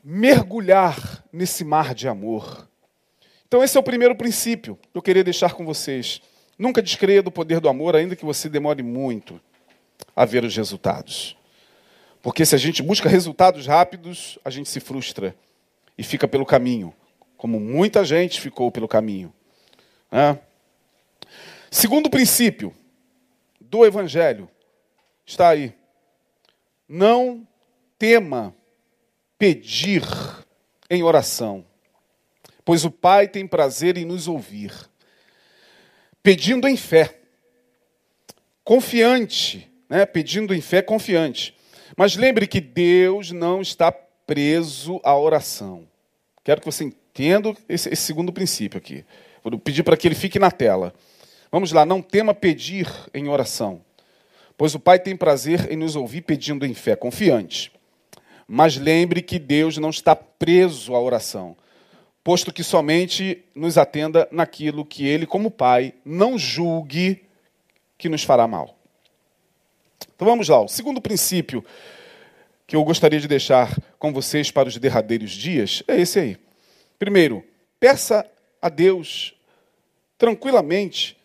[0.02, 2.68] mergulhar nesse mar de amor?
[3.46, 6.22] Então, esse é o primeiro princípio que eu queria deixar com vocês.
[6.58, 9.38] Nunca descreia do poder do amor, ainda que você demore muito
[10.16, 11.36] a ver os resultados.
[12.22, 15.34] Porque se a gente busca resultados rápidos, a gente se frustra
[15.98, 16.94] e fica pelo caminho,
[17.36, 19.32] como muita gente ficou pelo caminho.
[20.12, 20.38] Né?
[21.70, 22.76] Segundo princípio
[23.58, 24.46] do Evangelho
[25.24, 25.74] está aí.
[26.86, 27.48] Não
[27.98, 28.54] tema
[29.38, 30.02] pedir
[30.90, 31.64] em oração,
[32.62, 34.72] pois o Pai tem prazer em nos ouvir.
[36.22, 37.18] Pedindo em fé,
[38.62, 40.04] confiante, né?
[40.04, 41.56] pedindo em fé confiante.
[41.96, 45.88] Mas lembre que Deus não está preso à oração.
[46.44, 49.04] Quero que você entenda esse, esse segundo princípio aqui.
[49.42, 50.94] Vou pedir para que ele fique na tela.
[51.50, 53.82] Vamos lá, não tema pedir em oração,
[54.56, 57.70] pois o Pai tem prazer em nos ouvir pedindo em fé, confiante.
[58.48, 61.54] Mas lembre que Deus não está preso à oração,
[62.24, 67.22] posto que somente nos atenda naquilo que Ele, como Pai, não julgue
[67.98, 68.78] que nos fará mal.
[70.14, 71.64] Então vamos lá, o segundo princípio
[72.66, 76.36] que eu gostaria de deixar com vocês para os derradeiros dias é esse aí.
[76.98, 77.44] Primeiro,
[77.78, 78.24] peça
[78.62, 79.34] a Deus
[80.16, 81.18] tranquilamente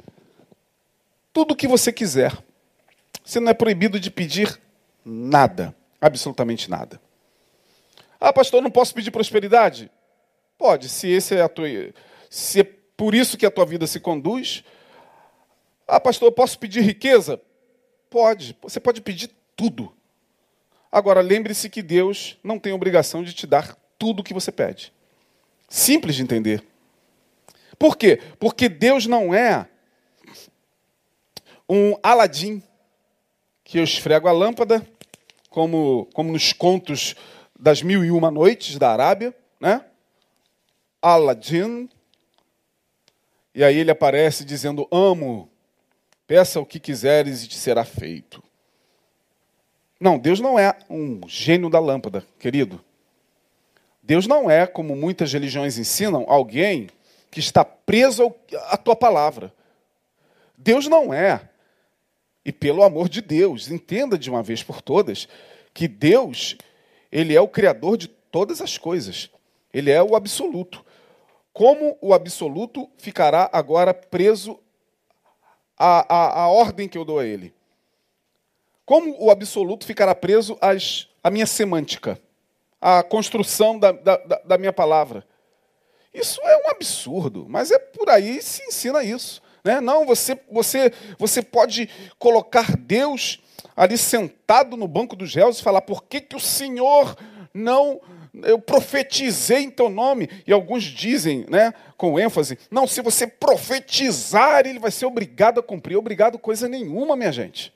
[1.32, 2.36] tudo o que você quiser.
[3.24, 4.60] Você não é proibido de pedir
[5.06, 7.00] nada, absolutamente nada.
[8.20, 9.92] Ah, pastor, não posso pedir prosperidade?
[10.58, 11.68] Pode, se esse é a tua,
[12.28, 14.64] se é por isso que a tua vida se conduz.
[15.88, 17.40] Ah, pastor, eu posso pedir riqueza?
[18.10, 19.94] Pode, você pode pedir tudo.
[20.92, 24.92] Agora, lembre-se que Deus não tem obrigação de te dar tudo o que você pede.
[25.70, 26.64] Simples de entender.
[27.78, 28.20] Por quê?
[28.40, 29.68] Porque Deus não é
[31.70, 32.64] um Aladim
[33.64, 34.86] que eu esfrego a lâmpada,
[35.50, 37.16] como, como nos contos
[37.60, 39.84] das mil e uma noites da Arábia, né?
[41.02, 41.90] Aladdin.
[43.54, 45.50] E aí ele aparece dizendo: Amo,
[46.26, 48.44] peça o que quiseres e te será feito.
[50.00, 52.84] Não, Deus não é um gênio da lâmpada, querido.
[54.02, 56.88] Deus não é, como muitas religiões ensinam, alguém
[57.32, 58.34] que está preso
[58.70, 59.54] à tua palavra.
[60.58, 61.50] Deus não é.
[62.44, 65.28] E pelo amor de Deus, entenda de uma vez por todas
[65.74, 66.58] que Deus,
[67.12, 69.30] ele é o criador de todas as coisas.
[69.74, 70.84] Ele é o absoluto.
[71.54, 74.60] Como o absoluto ficará agora preso
[75.78, 77.54] à, à, à ordem que eu dou a ele?
[78.86, 82.20] Como o absoluto ficará preso às, à minha semântica,
[82.80, 85.28] à construção da, da, da minha palavra?
[86.20, 89.42] Isso é um absurdo, mas é por aí se ensina isso.
[89.64, 89.80] Né?
[89.80, 93.40] Não, você, você, você pode colocar Deus
[93.76, 97.16] ali sentado no banco dos réus e falar: por que, que o Senhor
[97.54, 98.00] não.
[98.44, 100.30] Eu profetizei em teu nome.
[100.46, 105.64] E alguns dizem, né, com ênfase: não, se você profetizar, ele vai ser obrigado a
[105.64, 105.98] cumprir.
[105.98, 107.74] Obrigado, coisa nenhuma, minha gente.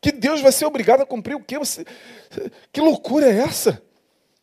[0.00, 1.58] Que Deus vai ser obrigado a cumprir o quê?
[1.58, 1.84] Você...
[2.72, 3.82] Que loucura é essa?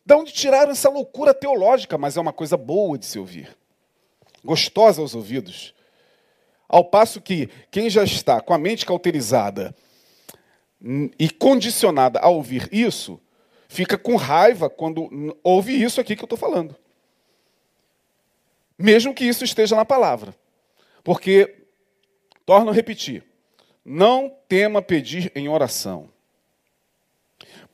[0.04, 1.96] De onde tiraram essa loucura teológica?
[1.96, 3.56] Mas é uma coisa boa de se ouvir,
[4.44, 5.74] gostosa aos ouvidos.
[6.68, 9.74] Ao passo que quem já está com a mente cauterizada
[11.18, 13.18] e condicionada a ouvir isso,
[13.68, 16.76] fica com raiva quando ouve isso aqui que eu estou falando.
[18.78, 20.34] Mesmo que isso esteja na palavra.
[21.02, 21.66] Porque,
[22.44, 23.24] torno a repetir,
[23.84, 26.10] não tema pedir em oração,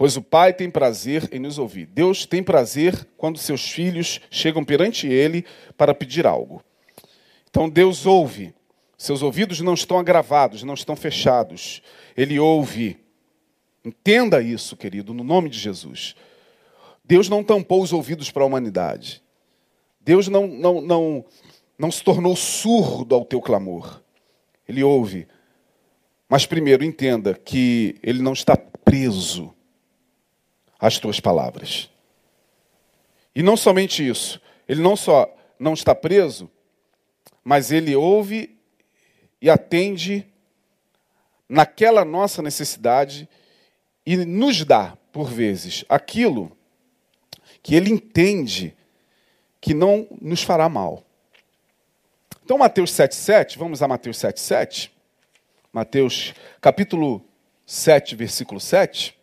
[0.00, 1.84] pois o Pai tem prazer em nos ouvir.
[1.84, 5.44] Deus tem prazer quando seus filhos chegam perante Ele
[5.76, 6.64] para pedir algo.
[7.50, 8.54] Então Deus ouve.
[8.96, 11.82] Seus ouvidos não estão agravados, não estão fechados.
[12.16, 12.98] Ele ouve.
[13.84, 16.16] Entenda isso, querido, no nome de Jesus.
[17.04, 19.22] Deus não tampou os ouvidos para a humanidade.
[20.00, 21.24] Deus não, não, não,
[21.78, 24.02] não se tornou surdo ao teu clamor.
[24.66, 25.28] Ele ouve.
[26.26, 29.54] Mas primeiro entenda que ele não está preso
[30.80, 31.90] às tuas palavras.
[33.34, 36.50] E não somente isso, ele não só não está preso,
[37.44, 38.58] mas ele ouve
[39.40, 40.26] e atende
[41.48, 43.28] naquela nossa necessidade
[44.06, 46.56] e nos dá, por vezes, aquilo
[47.62, 48.74] que ele entende
[49.60, 51.04] que não nos fará mal.
[52.42, 54.90] Então, Mateus 7,7, vamos a Mateus 7,7.
[55.72, 57.24] Mateus capítulo
[57.66, 59.16] 7, versículo 7.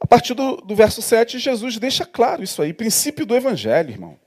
[0.00, 4.18] A partir do, do verso 7, Jesus deixa claro isso aí, princípio do Evangelho, irmão.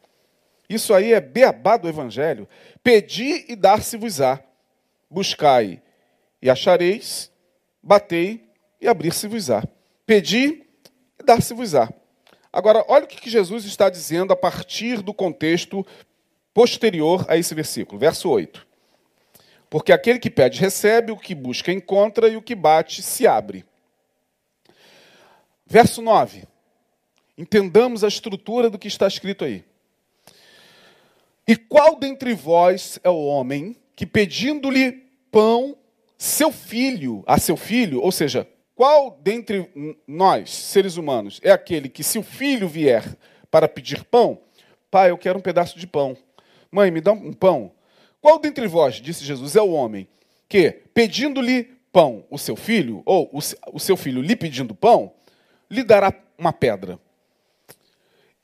[0.69, 2.47] Isso aí é beabá do Evangelho.
[2.83, 4.39] Pedi e dar-se-vos-á.
[5.09, 5.81] Buscai
[6.41, 7.31] e achareis.
[7.81, 8.47] Batei
[8.79, 9.63] e abrir-se-vos-á.
[10.05, 10.63] Pedi
[11.19, 11.91] e dar-se-vos-á.
[12.51, 15.85] Agora, olha o que Jesus está dizendo a partir do contexto
[16.53, 18.65] posterior a esse versículo, verso 8.
[19.69, 23.65] Porque aquele que pede recebe, o que busca encontra e o que bate se abre.
[25.73, 26.43] Verso 9.
[27.35, 29.65] Entendamos a estrutura do que está escrito aí.
[31.47, 35.75] E qual dentre vós é o homem que pedindo-lhe pão,
[36.15, 39.67] seu filho, a seu filho, ou seja, qual dentre
[40.07, 43.03] nós, seres humanos, é aquele que, se o filho vier
[43.49, 44.41] para pedir pão,
[44.91, 46.15] pai, eu quero um pedaço de pão.
[46.71, 47.71] Mãe, me dá um pão.
[48.21, 50.07] Qual dentre vós, disse Jesus, é o homem
[50.47, 55.11] que, pedindo-lhe pão, o seu filho, ou o seu filho lhe pedindo pão,
[55.73, 56.99] lhe dará uma pedra?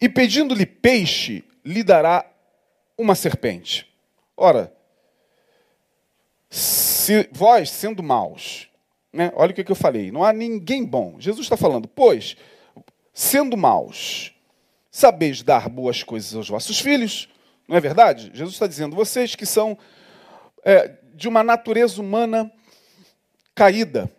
[0.01, 2.25] E pedindo-lhe peixe, lhe dará
[2.97, 3.87] uma serpente?
[4.35, 4.73] Ora,
[6.49, 8.67] se vós, sendo maus,
[9.11, 11.19] né, olha o que eu falei, não há ninguém bom.
[11.19, 12.35] Jesus está falando, pois,
[13.13, 14.33] sendo maus,
[14.89, 17.29] sabeis dar boas coisas aos vossos filhos,
[17.67, 18.31] não é verdade?
[18.33, 19.77] Jesus está dizendo: vocês que são
[20.63, 22.51] é, de uma natureza humana
[23.53, 24.09] caída,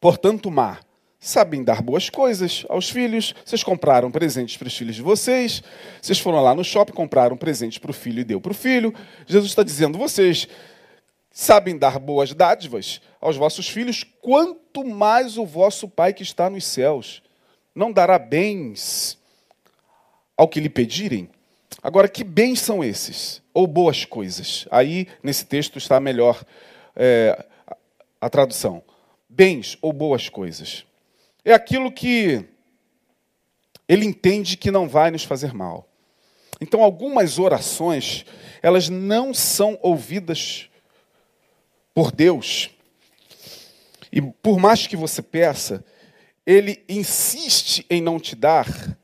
[0.00, 0.78] portanto má,
[1.20, 3.34] sabem dar boas coisas aos filhos.
[3.44, 5.62] Vocês compraram presentes para os filhos de vocês.
[6.00, 8.94] Vocês foram lá no shopping, compraram presentes para o filho e deu para o filho.
[9.26, 10.46] Jesus está dizendo: vocês
[11.30, 16.64] sabem dar boas dádivas aos vossos filhos, quanto mais o vosso Pai que está nos
[16.64, 17.22] céus
[17.74, 19.18] não dará bens
[20.36, 21.28] ao que lhe pedirem.
[21.80, 23.40] Agora, que bens são esses?
[23.54, 24.66] Ou boas coisas?
[24.70, 26.42] Aí, nesse texto, está melhor
[26.96, 27.46] é,
[28.20, 28.82] a tradução.
[29.28, 30.87] Bens ou boas coisas
[31.50, 32.44] é aquilo que
[33.88, 35.88] ele entende que não vai nos fazer mal.
[36.60, 38.26] Então, algumas orações,
[38.60, 40.68] elas não são ouvidas
[41.94, 42.68] por Deus.
[44.12, 45.82] E por mais que você peça,
[46.44, 48.98] ele insiste em não te dar,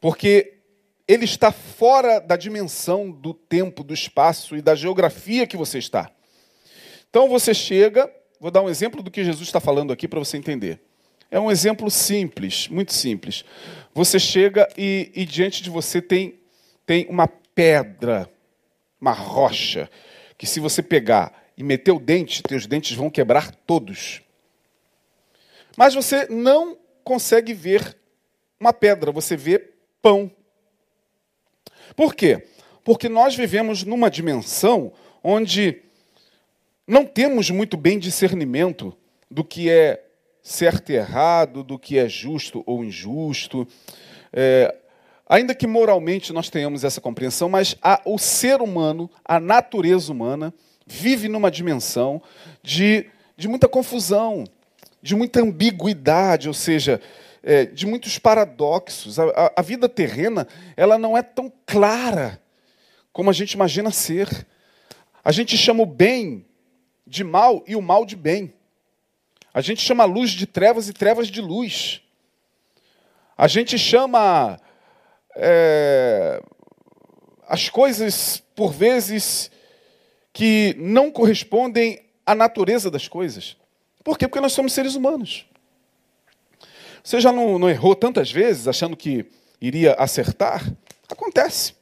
[0.00, 0.58] porque
[1.06, 6.10] ele está fora da dimensão do tempo, do espaço e da geografia que você está.
[7.08, 10.36] Então você chega, vou dar um exemplo do que Jesus está falando aqui para você
[10.36, 10.89] entender.
[11.30, 13.44] É um exemplo simples, muito simples.
[13.94, 16.40] Você chega e, e diante de você tem,
[16.84, 18.28] tem uma pedra,
[19.00, 19.88] uma rocha,
[20.36, 24.22] que se você pegar e meter o dente, teus dentes vão quebrar todos.
[25.76, 27.96] Mas você não consegue ver
[28.58, 29.58] uma pedra, você vê
[30.02, 30.30] pão.
[31.94, 32.46] Por quê?
[32.82, 35.82] Porque nós vivemos numa dimensão onde
[36.86, 38.96] não temos muito bem discernimento
[39.30, 40.09] do que é
[40.42, 43.66] certo e errado, do que é justo ou injusto.
[44.32, 44.74] É,
[45.28, 50.52] ainda que moralmente nós tenhamos essa compreensão, mas a, o ser humano, a natureza humana,
[50.86, 52.20] vive numa dimensão
[52.62, 54.44] de, de muita confusão,
[55.00, 57.00] de muita ambiguidade, ou seja,
[57.42, 59.18] é, de muitos paradoxos.
[59.18, 62.40] A, a, a vida terrena ela não é tão clara
[63.12, 64.46] como a gente imagina ser.
[65.24, 66.46] A gente chama o bem
[67.06, 68.54] de mal e o mal de bem.
[69.52, 72.00] A gente chama luz de trevas e trevas de luz.
[73.36, 74.60] A gente chama
[75.34, 76.42] é,
[77.48, 79.50] as coisas, por vezes,
[80.32, 83.56] que não correspondem à natureza das coisas.
[84.04, 84.28] Por quê?
[84.28, 85.46] Porque nós somos seres humanos.
[87.02, 89.26] Você já não, não errou tantas vezes achando que
[89.60, 90.64] iria acertar?
[91.08, 91.74] Acontece.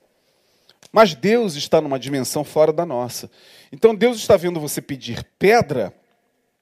[0.91, 3.31] Mas Deus está numa dimensão fora da nossa.
[3.71, 5.93] Então Deus está vendo você pedir pedra,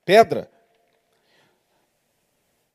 [0.04, 0.50] pedra,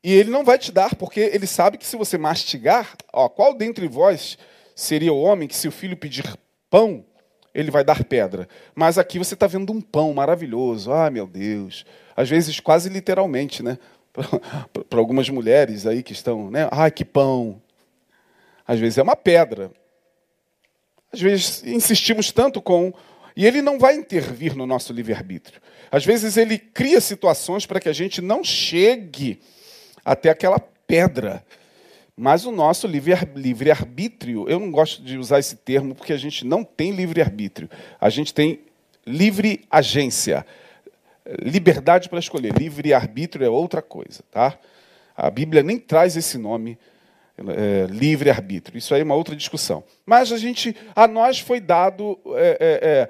[0.03, 3.53] e ele não vai te dar, porque ele sabe que se você mastigar, ó, qual
[3.53, 4.37] dentre vós
[4.75, 6.25] seria o homem que, se o filho pedir
[6.69, 7.05] pão,
[7.53, 8.49] ele vai dar pedra?
[8.73, 10.91] Mas aqui você está vendo um pão maravilhoso.
[10.91, 11.85] Ah, meu Deus.
[12.15, 13.77] Às vezes, quase literalmente, né?
[14.89, 16.67] Para algumas mulheres aí que estão, né?
[16.71, 17.61] Ah, que pão.
[18.67, 19.71] Às vezes é uma pedra.
[21.13, 22.91] Às vezes insistimos tanto com.
[23.35, 25.61] E ele não vai intervir no nosso livre-arbítrio.
[25.91, 29.39] Às vezes ele cria situações para que a gente não chegue
[30.03, 31.43] até aquela pedra.
[32.15, 36.63] Mas o nosso livre-arbítrio, eu não gosto de usar esse termo porque a gente não
[36.63, 37.69] tem livre-arbítrio.
[37.99, 38.61] A gente tem
[39.05, 40.45] livre agência,
[41.41, 42.53] liberdade para escolher.
[42.53, 44.57] Livre-arbítrio é outra coisa, tá?
[45.15, 46.77] A Bíblia nem traz esse nome,
[47.37, 48.77] é, livre-arbítrio.
[48.77, 49.83] Isso aí é uma outra discussão.
[50.05, 53.09] Mas a gente, a nós foi dado é, é, é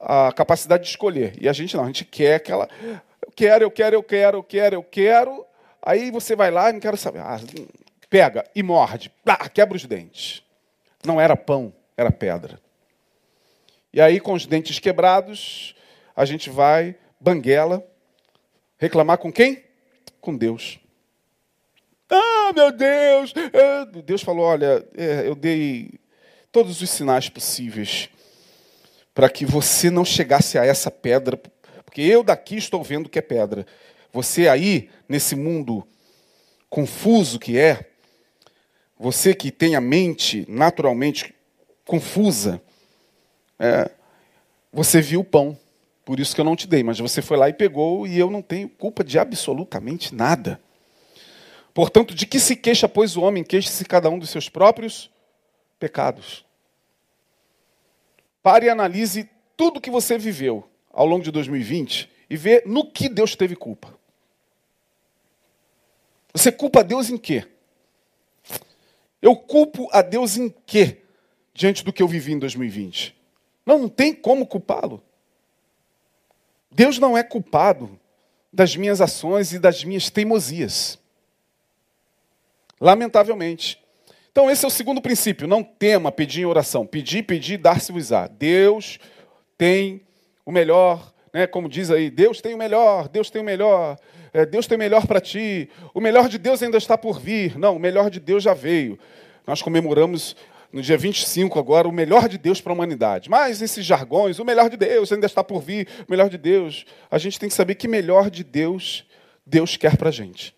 [0.00, 1.34] a capacidade de escolher.
[1.40, 2.68] E a gente não, a gente quer aquela.
[2.82, 5.44] Eu quero, eu quero, eu quero, eu quero, eu quero.
[5.82, 7.20] Aí você vai lá e não quero saber.
[7.20, 7.40] Ah,
[8.10, 10.42] pega e morde, pá, quebra os dentes.
[11.04, 12.60] Não era pão, era pedra.
[13.92, 15.74] E aí, com os dentes quebrados,
[16.14, 17.86] a gente vai, banguela,
[18.76, 19.64] reclamar com quem?
[20.20, 20.78] Com Deus.
[22.10, 23.32] Ah, meu Deus!
[23.52, 25.98] É, Deus falou: olha, é, eu dei
[26.50, 28.08] todos os sinais possíveis
[29.14, 31.36] para que você não chegasse a essa pedra,
[31.84, 33.66] porque eu daqui estou vendo que é pedra.
[34.12, 35.86] Você aí, nesse mundo
[36.70, 37.90] confuso que é,
[38.98, 41.34] você que tem a mente naturalmente
[41.84, 42.60] confusa,
[43.58, 43.90] é,
[44.72, 45.58] você viu o pão,
[46.04, 48.30] por isso que eu não te dei, mas você foi lá e pegou e eu
[48.30, 50.60] não tenho culpa de absolutamente nada.
[51.74, 53.44] Portanto, de que se queixa, pois, o homem?
[53.44, 55.10] Queixe-se cada um dos seus próprios
[55.78, 56.44] pecados.
[58.42, 63.08] Pare e analise tudo que você viveu ao longo de 2020 e vê no que
[63.08, 63.97] Deus teve culpa.
[66.38, 67.44] Você culpa a Deus em quê?
[69.20, 70.98] Eu culpo a Deus em quê?
[71.52, 73.16] Diante do que eu vivi em 2020.
[73.66, 75.02] Não, não tem como culpá-lo.
[76.70, 77.98] Deus não é culpado
[78.52, 80.96] das minhas ações e das minhas teimosias.
[82.80, 83.82] Lamentavelmente.
[84.30, 85.48] Então, esse é o segundo princípio.
[85.48, 86.86] Não tema pedir em oração.
[86.86, 88.28] Pedir, pedir, dar-se-vos-á.
[88.28, 89.00] Deus
[89.56, 90.02] tem
[90.46, 93.96] o melhor né, como diz aí, Deus tem o melhor, Deus tem o melhor,
[94.32, 97.58] é, Deus tem melhor para ti, o melhor de Deus ainda está por vir.
[97.58, 98.98] Não, o melhor de Deus já veio.
[99.46, 100.36] Nós comemoramos
[100.72, 103.30] no dia 25 agora o melhor de Deus para a humanidade.
[103.30, 106.84] Mas esses jargões, o melhor de Deus ainda está por vir, o melhor de Deus,
[107.10, 109.06] a gente tem que saber que melhor de Deus
[109.46, 110.54] Deus quer para a gente.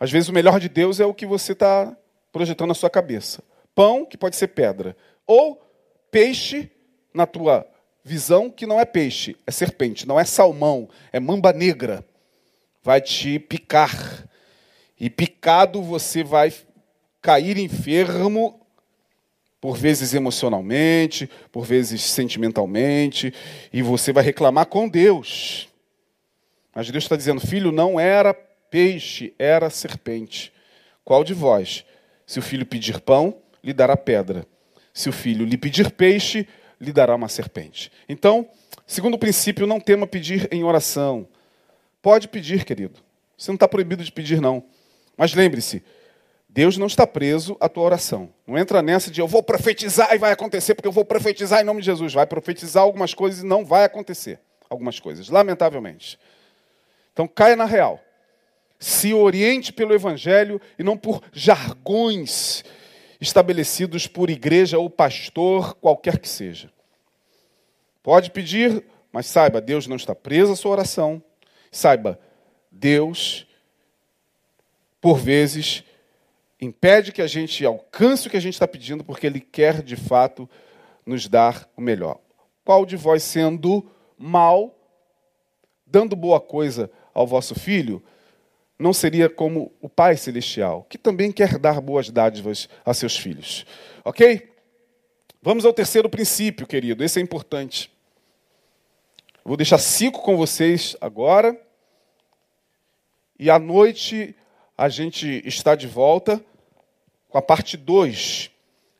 [0.00, 1.94] Às vezes o melhor de Deus é o que você está
[2.32, 3.42] projetando na sua cabeça.
[3.74, 4.96] Pão, que pode ser pedra.
[5.26, 5.62] Ou
[6.10, 6.70] peixe,
[7.12, 7.66] na tua
[8.02, 12.04] visão, que não é peixe, é serpente, não é salmão, é mamba negra.
[12.84, 14.28] Vai te picar.
[15.00, 16.52] E picado você vai
[17.20, 18.60] cair enfermo,
[19.58, 23.32] por vezes emocionalmente, por vezes sentimentalmente,
[23.72, 25.68] e você vai reclamar com Deus.
[26.74, 30.52] Mas Deus está dizendo: filho, não era peixe, era serpente.
[31.02, 31.84] Qual de vós,
[32.26, 34.46] se o filho pedir pão, lhe dará pedra?
[34.92, 36.46] Se o filho lhe pedir peixe,
[36.78, 37.90] lhe dará uma serpente.
[38.06, 38.46] Então,
[38.86, 41.26] segundo o princípio, não tema pedir em oração.
[42.04, 43.00] Pode pedir, querido.
[43.34, 44.62] Você não está proibido de pedir, não.
[45.16, 45.82] Mas lembre-se,
[46.46, 48.28] Deus não está preso à tua oração.
[48.46, 51.64] Não entra nessa de eu vou profetizar e vai acontecer, porque eu vou profetizar em
[51.64, 52.12] nome de Jesus.
[52.12, 54.38] Vai profetizar algumas coisas e não vai acontecer
[54.68, 56.18] algumas coisas, lamentavelmente.
[57.14, 57.98] Então caia na real.
[58.78, 62.64] Se oriente pelo Evangelho e não por jargões
[63.18, 66.70] estabelecidos por igreja ou pastor, qualquer que seja.
[68.02, 71.22] Pode pedir, mas saiba, Deus não está preso à sua oração.
[71.74, 72.20] Saiba,
[72.70, 73.48] Deus,
[75.00, 75.82] por vezes,
[76.60, 79.96] impede que a gente alcance o que a gente está pedindo, porque Ele quer de
[79.96, 80.48] fato
[81.04, 82.20] nos dar o melhor.
[82.64, 84.72] Qual de vós, sendo mal,
[85.84, 88.00] dando boa coisa ao vosso filho,
[88.78, 93.66] não seria como o Pai Celestial, que também quer dar boas dádivas a seus filhos?
[94.04, 94.48] Ok?
[95.42, 97.92] Vamos ao terceiro princípio, querido, esse é importante.
[99.44, 101.63] Vou deixar cinco com vocês agora.
[103.38, 104.34] E à noite
[104.76, 106.44] a gente está de volta
[107.28, 108.50] com a parte 2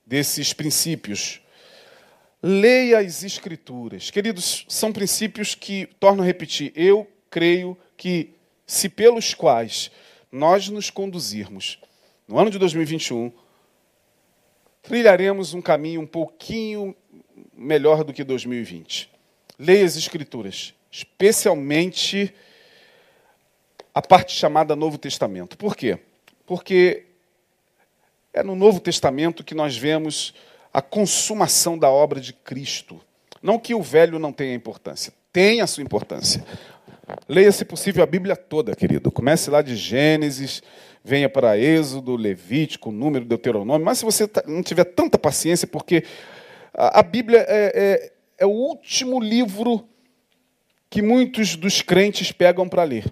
[0.04, 1.40] desses princípios.
[2.42, 4.10] Leia as Escrituras.
[4.10, 8.34] Queridos, são princípios que, torno a repetir, eu creio que,
[8.66, 9.90] se pelos quais
[10.30, 11.78] nós nos conduzirmos
[12.26, 13.32] no ano de 2021,
[14.82, 16.94] trilharemos um caminho um pouquinho
[17.56, 19.10] melhor do que 2020.
[19.58, 22.34] Leia as Escrituras, especialmente
[23.94, 25.56] a parte chamada Novo Testamento.
[25.56, 25.98] Por quê?
[26.44, 27.04] Porque
[28.32, 30.34] é no Novo Testamento que nós vemos
[30.72, 33.00] a consumação da obra de Cristo.
[33.40, 36.44] Não que o velho não tenha importância, tem a sua importância.
[37.28, 39.12] Leia, se possível, a Bíblia toda, querido.
[39.12, 40.62] Comece lá de Gênesis,
[41.04, 43.84] venha para Êxodo, Levítico, Número, Deuteronômio.
[43.84, 46.02] Mas se você tá, não tiver tanta paciência, porque
[46.72, 49.86] a Bíblia é, é, é o último livro
[50.88, 53.04] que muitos dos crentes pegam para ler.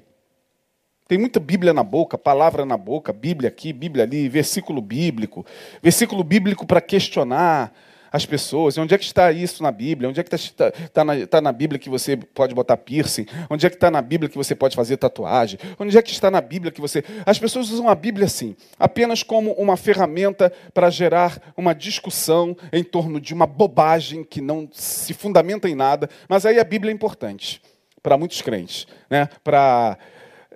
[1.09, 5.45] Tem muita Bíblia na boca, palavra na boca, Bíblia aqui, Bíblia ali, versículo bíblico,
[5.83, 7.73] versículo bíblico para questionar
[8.13, 8.77] as pessoas.
[8.77, 10.09] Onde é que está isso na Bíblia?
[10.09, 13.27] Onde é que está, está, na, está na Bíblia que você pode botar piercing?
[13.49, 15.59] Onde é que está na Bíblia que você pode fazer tatuagem?
[15.79, 17.03] Onde é que está na Bíblia que você.
[17.25, 22.85] As pessoas usam a Bíblia assim, apenas como uma ferramenta para gerar uma discussão em
[22.85, 26.95] torno de uma bobagem que não se fundamenta em nada, mas aí a Bíblia é
[26.95, 27.63] importante
[28.03, 29.29] para muitos crentes, né?
[29.45, 29.97] para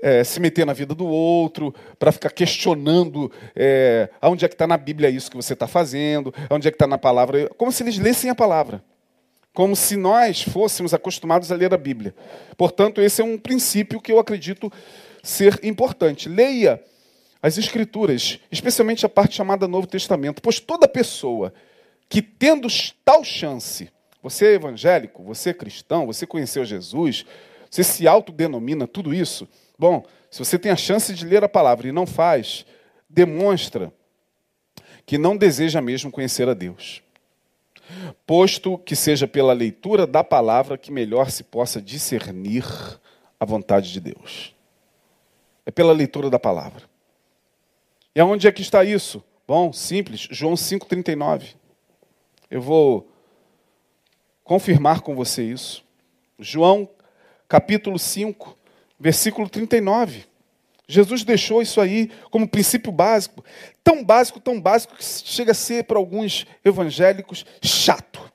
[0.02, 4.66] é, se meter na vida do outro, para ficar questionando é, onde é que está
[4.66, 7.82] na Bíblia isso que você está fazendo, onde é que está na palavra, como se
[7.82, 8.82] eles lessem a palavra,
[9.52, 12.14] como se nós fôssemos acostumados a ler a Bíblia.
[12.56, 14.70] Portanto, esse é um princípio que eu acredito
[15.22, 16.28] ser importante.
[16.28, 16.82] Leia
[17.42, 21.54] as Escrituras, especialmente a parte chamada Novo Testamento, pois toda pessoa
[22.08, 22.68] que tendo
[23.04, 23.88] tal chance,
[24.22, 27.24] você é evangélico, você é cristão, você conheceu Jesus,
[27.70, 31.88] você se autodenomina tudo isso, Bom, se você tem a chance de ler a palavra
[31.88, 32.64] e não faz,
[33.08, 33.92] demonstra
[35.04, 37.02] que não deseja mesmo conhecer a Deus.
[38.26, 42.64] Posto que seja pela leitura da palavra que melhor se possa discernir
[43.38, 44.54] a vontade de Deus.
[45.64, 46.82] É pela leitura da palavra.
[48.14, 49.22] E aonde é que está isso?
[49.46, 51.54] Bom, simples, João 5,39.
[52.50, 53.12] Eu vou
[54.42, 55.84] confirmar com você isso.
[56.38, 56.88] João,
[57.48, 58.56] capítulo 5,
[58.98, 60.24] versículo 39.
[60.88, 63.44] Jesus deixou isso aí como princípio básico,
[63.82, 68.30] tão básico, tão básico, que chega a ser para alguns evangélicos chato.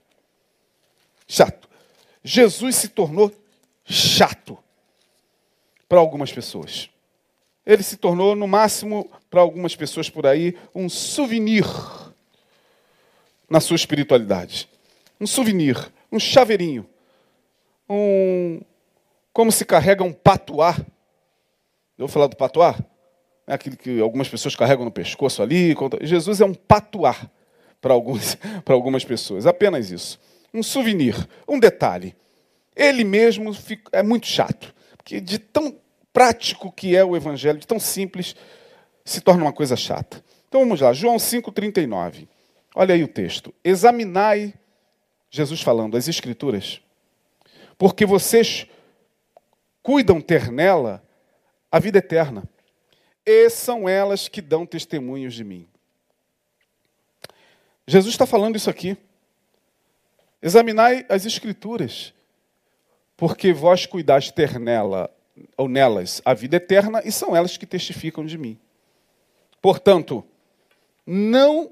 [1.28, 1.70] Chato.
[2.24, 3.34] Jesus se tornou
[3.86, 4.58] chato
[5.88, 6.90] para algumas pessoas.
[7.66, 11.66] Ele se tornou, no máximo, para algumas pessoas por aí, um souvenir
[13.50, 14.68] na sua espiritualidade.
[15.20, 15.78] Um souvenir,
[16.12, 16.86] um chaveirinho
[17.92, 18.62] um
[19.34, 20.76] como se carrega um patuá.
[21.98, 22.76] Eu vou falar do patuá?
[23.48, 25.76] É aquilo que algumas pessoas carregam no pescoço ali.
[26.02, 27.16] Jesus é um patuá
[27.82, 27.94] para
[28.68, 29.46] algumas pessoas.
[29.46, 30.20] Apenas isso.
[30.54, 31.16] Um souvenir,
[31.48, 32.16] um detalhe.
[32.76, 33.52] Ele mesmo
[33.92, 34.74] é muito chato.
[34.98, 35.76] Porque de tão
[36.14, 38.36] prático que é o evangelho, de tão simples,
[39.04, 40.24] se torna uma coisa chata.
[40.48, 42.28] Então vamos lá, João 5,39.
[42.76, 43.54] Olha aí o texto.
[43.64, 44.54] Examinai,
[45.30, 46.82] Jesus falando, as Escrituras,
[47.78, 48.68] porque vocês
[49.82, 51.04] cuidam ter nela
[51.72, 52.44] a vida eterna,
[53.26, 55.68] e são elas que dão testemunhos de mim.
[57.88, 58.98] Jesus está falando isso aqui.
[60.42, 62.14] Examinai as Escrituras,
[63.16, 65.10] porque vós cuidais ter nela
[65.56, 68.60] ou nelas a vida eterna, e são elas que testificam de mim.
[69.62, 70.26] Portanto,
[71.06, 71.72] não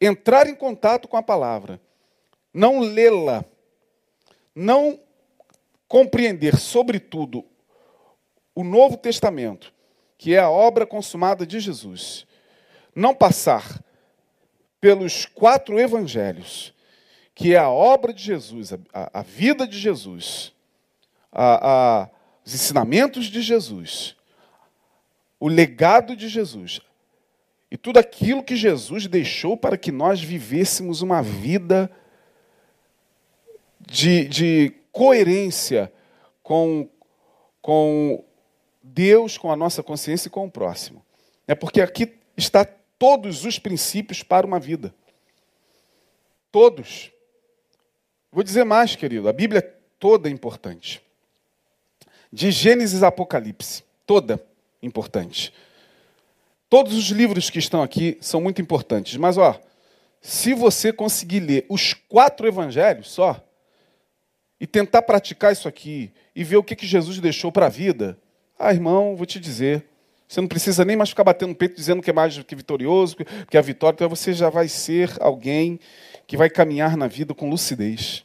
[0.00, 1.80] entrar em contato com a palavra,
[2.52, 3.44] não lê-la,
[4.54, 5.00] não
[5.94, 7.44] compreender, sobretudo,
[8.52, 9.72] o Novo Testamento,
[10.18, 12.26] que é a obra consumada de Jesus,
[12.96, 13.80] não passar
[14.80, 16.74] pelos quatro evangelhos,
[17.32, 20.52] que é a obra de Jesus, a, a vida de Jesus,
[21.30, 22.10] a, a,
[22.44, 24.16] os ensinamentos de Jesus,
[25.38, 26.80] o legado de Jesus,
[27.70, 31.88] e tudo aquilo que Jesus deixou para que nós vivêssemos uma vida
[33.78, 35.92] de, de coerência
[36.40, 36.88] com,
[37.60, 38.24] com
[38.80, 41.04] Deus, com a nossa consciência e com o próximo.
[41.48, 44.94] É porque aqui está todos os princípios para uma vida.
[46.52, 47.10] Todos.
[48.30, 49.62] Vou dizer mais, querido, a Bíblia
[49.98, 51.02] toda é importante.
[52.32, 54.40] De Gênesis a Apocalipse, toda
[54.80, 55.52] importante.
[56.70, 59.60] Todos os livros que estão aqui são muito importantes, mas ó,
[60.20, 63.44] se você conseguir ler os quatro evangelhos só
[64.60, 68.18] e tentar praticar isso aqui e ver o que, que Jesus deixou para a vida,
[68.58, 69.84] ah, irmão, vou te dizer,
[70.28, 72.54] você não precisa nem mais ficar batendo no peito dizendo que é mais do que
[72.54, 73.16] vitorioso,
[73.48, 75.78] que é a vitória, então você já vai ser alguém
[76.26, 78.24] que vai caminhar na vida com lucidez.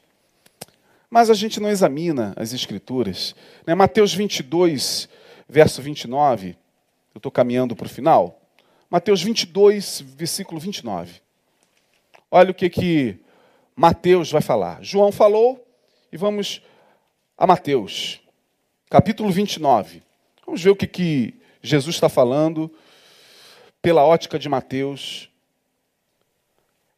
[1.09, 3.35] Mas a gente não examina as Escrituras.
[3.65, 3.73] Né?
[3.73, 5.09] Mateus 22,
[5.47, 6.49] verso 29,
[7.13, 8.39] eu estou caminhando para o final.
[8.89, 11.21] Mateus 22, versículo 29.
[12.31, 13.19] Olha o que, que
[13.75, 14.83] Mateus vai falar.
[14.83, 15.65] João falou
[16.11, 16.61] e vamos
[17.37, 18.21] a Mateus,
[18.89, 20.01] capítulo 29.
[20.45, 22.71] Vamos ver o que, que Jesus está falando
[23.81, 25.29] pela ótica de Mateus.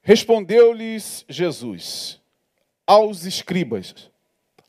[0.01, 2.19] Respondeu-lhes Jesus
[2.87, 4.09] aos escribas.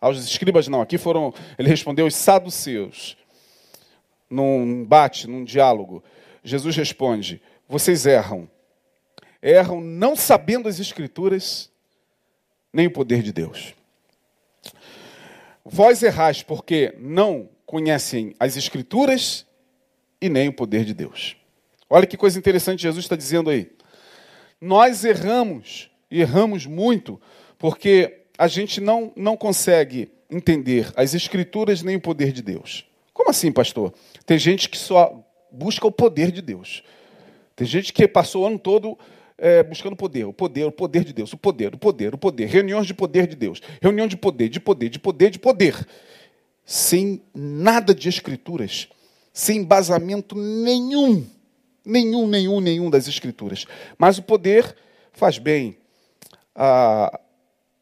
[0.00, 3.16] Aos escribas não, aqui foram, ele respondeu aos saduceus
[4.32, 6.02] num embate, num diálogo,
[6.42, 8.50] Jesus responde: Vocês erram.
[9.42, 11.70] Erram não sabendo as Escrituras,
[12.72, 13.74] nem o poder de Deus.
[15.64, 19.46] Vós errais porque não conhecem as Escrituras
[20.20, 21.36] e nem o poder de Deus.
[21.88, 23.70] Olha que coisa interessante Jesus está dizendo aí.
[24.60, 27.20] Nós erramos, erramos muito,
[27.58, 32.86] porque a gente não, não consegue entender as Escrituras nem o poder de Deus.
[33.12, 33.92] Como assim, pastor?
[34.24, 36.82] Tem gente que só busca o poder de Deus.
[37.54, 38.98] Tem gente que passou o ano todo
[39.38, 42.46] é, buscando poder, o poder, o poder de Deus, o poder, o poder, o poder,
[42.46, 45.86] reuniões de poder de Deus, reunião de poder, de poder, de poder, de poder,
[46.64, 48.88] sem nada de escrituras,
[49.32, 51.26] sem embasamento nenhum,
[51.84, 53.66] nenhum, nenhum, nenhum das escrituras.
[53.98, 54.76] Mas o poder
[55.12, 55.76] faz bem.
[56.54, 57.20] A,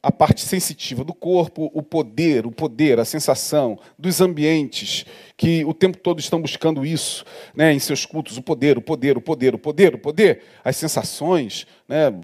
[0.03, 5.05] a parte sensitiva do corpo, o poder, o poder, a sensação dos ambientes
[5.37, 7.25] que o tempo todo estão buscando isso,
[7.55, 10.77] né, em seus cultos, o poder, o poder, o poder, o poder, o poder, as
[10.77, 12.15] sensações, né,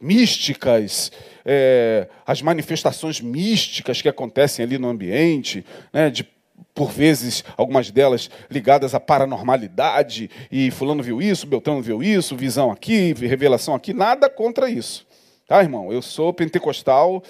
[0.00, 1.12] místicas,
[1.44, 6.26] é, as manifestações místicas que acontecem ali no ambiente, né, de
[6.74, 12.70] por vezes, algumas delas ligadas à paranormalidade, e fulano viu isso, Beltrano viu isso, visão
[12.70, 15.03] aqui, revelação aqui, nada contra isso.
[15.46, 15.92] Tá, irmão?
[15.92, 17.22] Eu sou pentecostal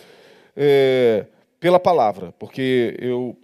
[0.57, 1.27] é,
[1.59, 3.37] pela palavra, porque eu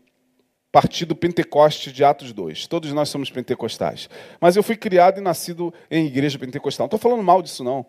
[0.71, 2.69] parti do Pentecoste de Atos 2.
[2.69, 4.09] Todos nós somos pentecostais.
[4.41, 6.85] Mas eu fui criado e nascido em igreja pentecostal.
[6.85, 7.85] Não estou falando mal disso, não.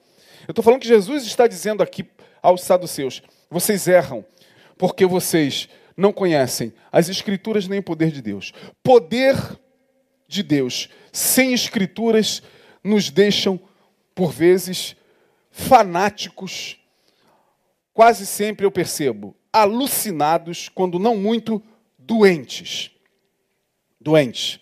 [0.48, 2.06] Eu estou falando que Jesus está dizendo aqui
[2.42, 4.26] aos saduceus: vocês erram,
[4.76, 8.52] porque vocês não conhecem as Escrituras nem o poder de Deus.
[8.82, 9.36] Poder
[10.28, 12.42] de Deus sem Escrituras
[12.84, 13.60] nos deixam,
[14.16, 14.96] por vezes,
[15.52, 16.78] fanáticos,
[17.94, 21.62] quase sempre eu percebo, alucinados, quando não muito
[22.00, 22.90] doentes.
[24.00, 24.60] Doentes.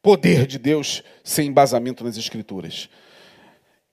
[0.00, 2.88] Poder de Deus sem embasamento nas Escrituras.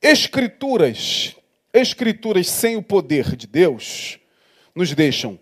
[0.01, 1.35] Escrituras,
[1.73, 4.19] Escrituras sem o poder de Deus,
[4.75, 5.39] nos deixam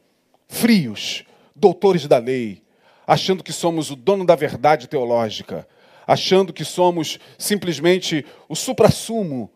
[0.47, 1.23] frios,
[1.55, 2.63] doutores da lei,
[3.05, 5.67] achando que somos o dono da verdade teológica,
[6.05, 9.51] achando que somos simplesmente o suprassumo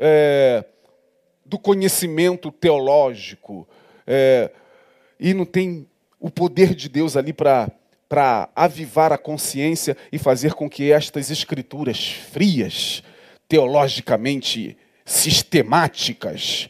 [0.00, 0.64] é,
[1.44, 3.68] do conhecimento teológico,
[4.06, 4.50] é,
[5.18, 5.86] e não tem
[6.18, 12.08] o poder de Deus ali para avivar a consciência e fazer com que estas escrituras
[12.32, 13.02] frias,
[13.46, 16.68] teologicamente sistemáticas,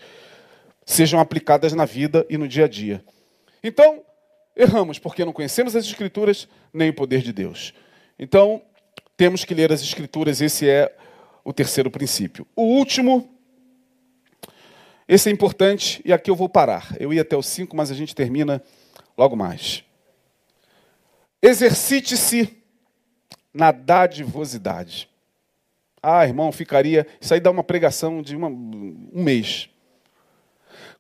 [0.85, 3.05] sejam aplicadas na vida e no dia a dia.
[3.63, 4.03] Então,
[4.57, 7.73] erramos porque não conhecemos as Escrituras nem o poder de Deus.
[8.19, 8.63] Então,
[9.17, 10.93] temos que ler as Escrituras, esse é
[11.45, 12.47] o terceiro princípio.
[12.55, 13.29] O último,
[15.09, 16.97] esse é importante e aqui eu vou parar.
[16.99, 18.63] Eu ia até o 5, mas a gente termina
[19.17, 19.85] logo mais.
[21.43, 22.57] Exercite-se
[23.53, 25.09] na dadivosidade.
[26.03, 27.07] Ah, irmão, ficaria.
[27.21, 29.69] Isso aí dá uma pregação de uma, um mês.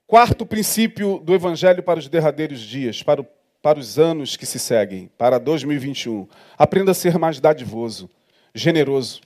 [0.06, 3.26] Quarto princípio do Evangelho para os derradeiros dias, para, o,
[3.62, 6.26] para os anos que se seguem, para 2021.
[6.58, 8.10] Aprenda a ser mais dadivoso,
[8.52, 9.20] generoso.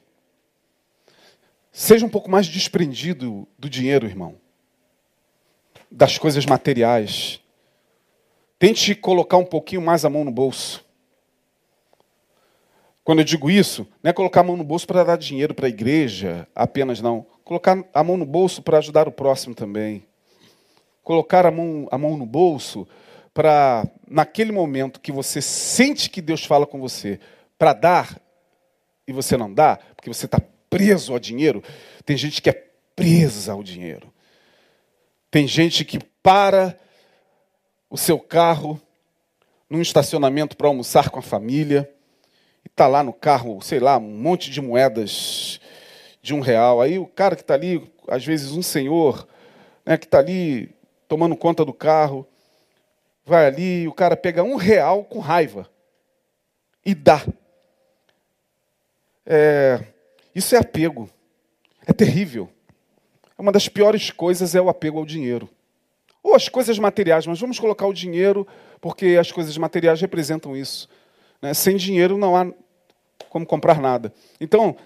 [1.77, 4.37] Seja um pouco mais desprendido do dinheiro, irmão,
[5.91, 7.41] das coisas materiais.
[8.61, 10.85] Tente colocar um pouquinho mais a mão no bolso.
[13.03, 15.67] Quando eu digo isso, não é colocar a mão no bolso para dar dinheiro para
[15.67, 17.27] a igreja apenas, não.
[17.43, 20.07] Colocar a mão no bolso para ajudar o próximo também.
[21.03, 22.87] Colocar a mão, a mão no bolso
[23.35, 27.19] para, naquele momento que você sente que Deus fala com você,
[27.59, 28.23] para dar
[29.09, 30.41] e você não dá, porque você está
[30.75, 31.63] preso ao dinheiro.
[32.05, 32.67] Tem gente que é
[32.97, 34.13] presa ao dinheiro.
[35.31, 36.77] Tem gente que para
[37.89, 38.81] o seu carro
[39.71, 41.89] num estacionamento para almoçar com a família
[42.65, 45.61] e está lá no carro, sei lá, um monte de moedas
[46.21, 46.81] de um real.
[46.81, 49.29] Aí o cara que está ali, às vezes um senhor,
[49.87, 50.75] né, que está ali
[51.07, 52.27] tomando conta do carro,
[53.25, 55.71] vai ali, o cara pega um real com raiva
[56.85, 57.25] e dá.
[59.25, 59.94] É,
[60.35, 61.09] isso é apego.
[61.87, 62.49] É terrível.
[63.39, 65.49] Uma das piores coisas é o apego ao dinheiro.
[66.23, 68.47] Ou as coisas materiais, mas vamos colocar o dinheiro,
[68.81, 70.89] porque as coisas materiais representam isso.
[71.43, 71.53] Né?
[71.53, 72.51] Sem dinheiro não há
[73.29, 74.13] como comprar nada.
[74.41, 74.77] Então,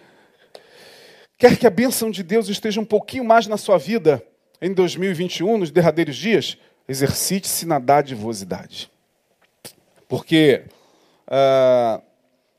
[1.36, 4.22] quer que a bênção de Deus esteja um pouquinho mais na sua vida
[4.60, 8.90] em 2021, nos derradeiros dias, exercite-se na dadivosidade.
[10.08, 10.64] Porque,
[11.26, 12.00] ah,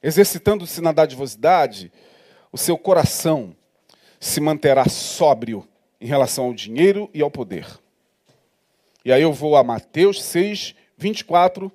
[0.02, 1.92] exercitando-se na dadivosidade,
[2.52, 3.56] o seu coração
[4.20, 5.68] se manterá sóbrio
[6.00, 7.68] em relação ao dinheiro e ao poder.
[9.04, 11.72] E aí eu vou a Mateus 6, 24,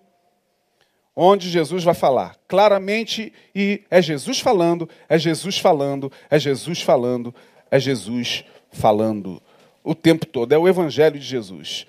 [1.16, 7.35] onde Jesus vai falar claramente, e é Jesus falando, é Jesus falando, é Jesus falando,
[7.70, 9.43] é Jesus falando
[9.83, 10.53] o tempo todo.
[10.53, 11.87] É o Evangelho de Jesus.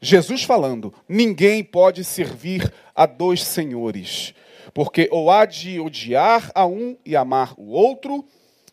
[0.00, 4.34] Jesus falando: ninguém pode servir a dois senhores,
[4.72, 8.24] porque ou há de odiar a um e amar o outro,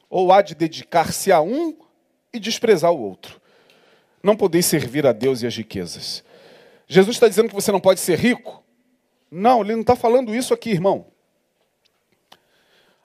[0.10, 1.76] ou há de dedicar-se a um
[2.34, 3.42] e desprezar o outro.
[4.22, 6.24] Não podeis servir a Deus e as riquezas.
[6.88, 8.64] Jesus está dizendo que você não pode ser rico?
[9.32, 11.08] Não, ele não está falando isso aqui, irmão.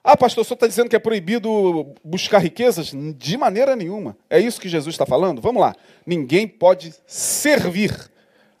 [0.03, 2.91] Ah, pastor, senhor está dizendo que é proibido buscar riquezas?
[3.15, 4.17] De maneira nenhuma.
[4.29, 5.39] É isso que Jesus está falando?
[5.39, 5.75] Vamos lá.
[6.05, 8.11] Ninguém pode servir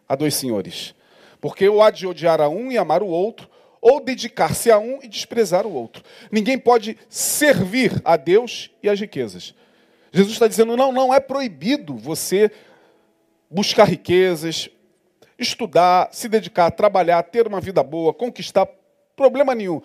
[0.07, 0.93] a dois senhores.
[1.39, 3.49] Porque ou há de odiar a um e amar o outro,
[3.81, 6.03] ou dedicar-se a um e desprezar o outro.
[6.31, 9.55] Ninguém pode servir a Deus e as riquezas.
[10.13, 12.51] Jesus está dizendo: não, não é proibido você
[13.49, 14.69] buscar riquezas,
[15.37, 18.67] estudar, se dedicar, trabalhar, ter uma vida boa, conquistar,
[19.15, 19.81] problema nenhum.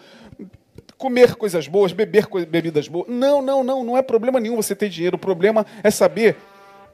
[0.99, 3.09] Comer coisas boas, beber bebidas boas.
[3.09, 5.17] Não, não, não, não é problema nenhum você ter dinheiro.
[5.17, 6.37] O problema é saber,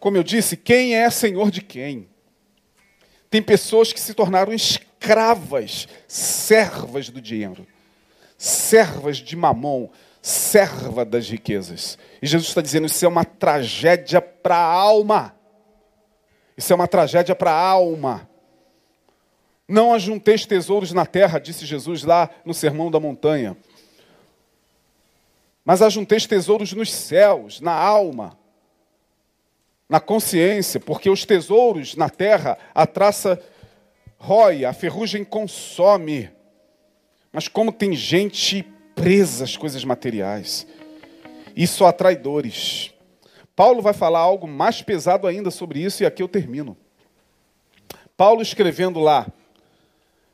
[0.01, 2.09] como eu disse, quem é senhor de quem.
[3.31, 4.92] Tem pessoas que se tornaram escravas,
[6.07, 7.67] servas do dinheiro,
[8.39, 9.91] servas de mamão,
[10.21, 11.99] serva das riquezas.
[12.23, 15.35] E Jesus está dizendo: isso é uma tragédia para a alma.
[16.57, 18.29] Isso é uma tragédia para a alma.
[19.67, 23.57] Não ajunteis tesouros na terra, disse Jesus lá no Sermão da Montanha.
[25.65, 28.37] Mas ajunteis tesouros nos céus, na alma,
[29.89, 33.41] na consciência, porque os tesouros na terra a traça
[34.23, 36.31] rói, a ferrugem consome.
[37.33, 38.63] Mas como tem gente
[38.95, 40.65] presa às coisas materiais,
[41.57, 42.95] isso atrai dores.
[43.57, 46.77] Paulo vai falar algo mais pesado ainda sobre isso, e aqui eu termino.
[48.17, 49.27] Paulo escrevendo lá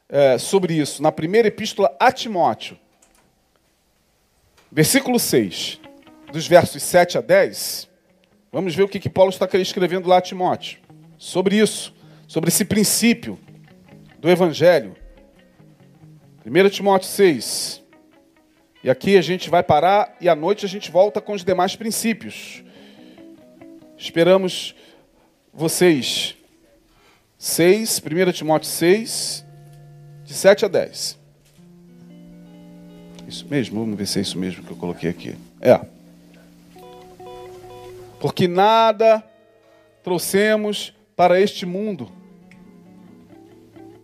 [0.06, 2.78] é, sobre isso, na primeira epístola a Timóteo,
[4.70, 5.80] versículo 6,
[6.30, 7.88] dos versos 7 a 10,
[8.52, 10.78] vamos ver o que, que Paulo está escrevendo lá a Timóteo,
[11.16, 11.94] sobre isso,
[12.26, 13.38] sobre esse princípio.
[14.18, 14.96] Do Evangelho.
[16.44, 17.82] 1 Timóteo 6.
[18.82, 21.76] E aqui a gente vai parar e à noite a gente volta com os demais
[21.76, 22.62] princípios.
[23.96, 24.74] Esperamos
[25.52, 26.36] vocês.
[27.36, 29.44] 6, 1 Timóteo 6,
[30.24, 31.18] de 7 a 10.
[33.28, 35.36] Isso mesmo, vamos ver se é isso mesmo que eu coloquei aqui.
[35.60, 35.78] É.
[38.18, 39.22] Porque nada
[40.02, 42.17] trouxemos para este mundo.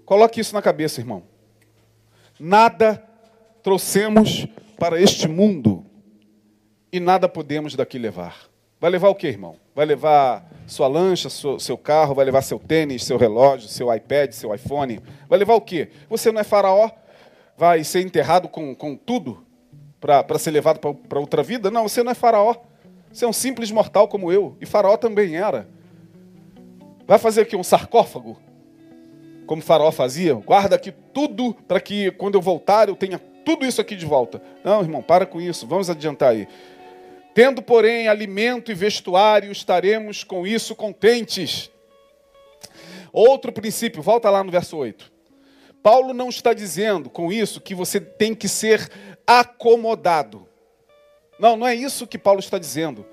[0.05, 1.23] Coloque isso na cabeça, irmão.
[2.39, 3.03] Nada
[3.63, 4.47] trouxemos
[4.79, 5.87] para este mundo
[6.93, 8.49] e nada podemos daqui levar.
[8.81, 9.57] Vai levar o que, irmão?
[9.75, 14.55] Vai levar sua lancha, seu carro, vai levar seu tênis, seu relógio, seu iPad, seu
[14.55, 15.01] iPhone.
[15.29, 15.89] Vai levar o que?
[16.09, 16.91] Você não é faraó?
[17.57, 19.45] Vai ser enterrado com, com tudo
[20.01, 21.71] para ser levado para outra vida?
[21.71, 22.57] Não, você não é faraó.
[23.11, 24.57] Você é um simples mortal como eu.
[24.61, 25.67] E faraó também era.
[27.07, 28.37] Vai fazer aqui um sarcófago?
[29.47, 30.35] Como faraó fazia?
[30.35, 34.43] Guarda aqui tudo para que quando eu voltar eu tenha tudo isso aqui de volta.
[34.65, 35.67] Não, irmão, para com isso.
[35.67, 36.49] Vamos adiantar aí.
[37.35, 41.71] Tendo, porém, alimento e vestuário, estaremos com isso contentes.
[43.13, 45.13] Outro princípio, volta lá no verso 8.
[45.83, 48.91] Paulo não está dizendo com isso que você tem que ser
[49.27, 50.49] acomodado.
[51.39, 53.05] Não, não é isso que Paulo está dizendo.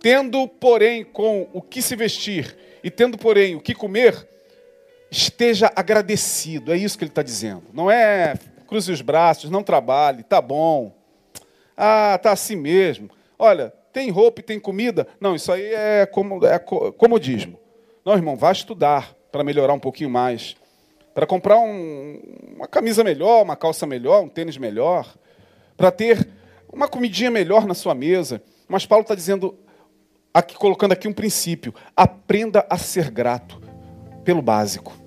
[0.00, 4.26] Tendo, porém, com o que se vestir e tendo, porém, o que comer,
[5.10, 6.72] esteja agradecido.
[6.72, 7.64] É isso que ele está dizendo.
[7.72, 8.34] Não é
[8.66, 10.94] cruze os braços, não trabalhe, tá bom.
[11.76, 13.10] Ah, tá assim mesmo.
[13.36, 15.08] Olha, tem roupa e tem comida?
[15.20, 17.58] Não, isso aí é, como, é comodismo.
[18.04, 20.54] Não, irmão, vá estudar para melhorar um pouquinho mais.
[21.12, 22.20] Para comprar um,
[22.54, 25.12] uma camisa melhor, uma calça melhor, um tênis melhor.
[25.76, 26.28] Para ter
[26.72, 28.40] uma comidinha melhor na sua mesa.
[28.68, 29.58] Mas Paulo está dizendo,
[30.32, 33.60] aqui, colocando aqui um princípio: aprenda a ser grato
[34.24, 34.99] pelo básico.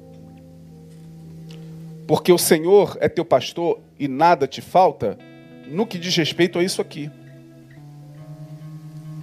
[2.08, 5.18] Porque o Senhor é teu pastor e nada te falta
[5.68, 7.10] no que diz respeito a isso aqui.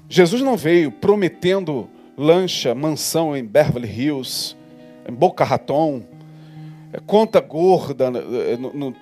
[0.09, 4.57] Jesus não veio prometendo lancha, mansão em Beverly Hills,
[5.09, 6.03] em Boca Raton,
[6.93, 8.07] é, conta gorda.
[8.07, 8.57] É,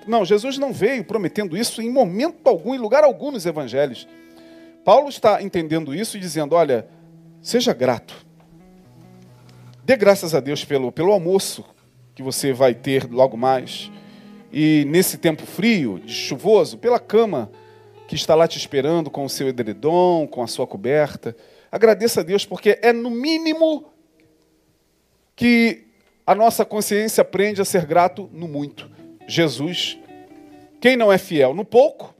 [0.07, 4.07] não, Jesus não veio prometendo isso em momento algum, em lugar algum nos evangelhos.
[4.85, 6.87] Paulo está entendendo isso e dizendo: olha,
[7.41, 8.25] seja grato.
[9.83, 11.65] Dê graças a Deus pelo, pelo almoço
[12.19, 13.89] que você vai ter logo mais.
[14.51, 17.49] E nesse tempo frio, chuvoso, pela cama
[18.09, 21.33] que está lá te esperando com o seu edredom, com a sua coberta.
[21.71, 23.85] Agradeça a Deus, porque é no mínimo
[25.33, 25.85] que
[26.27, 28.91] a nossa consciência aprende a ser grato no muito.
[29.25, 29.97] Jesus,
[30.81, 32.13] quem não é fiel no pouco,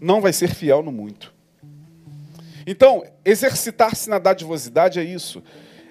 [0.00, 1.32] não vai ser fiel no muito.
[2.66, 5.40] Então, exercitar-se na dadivosidade é isso.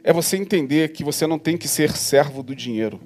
[0.04, 3.00] É você entender que você não tem que ser servo do dinheiro.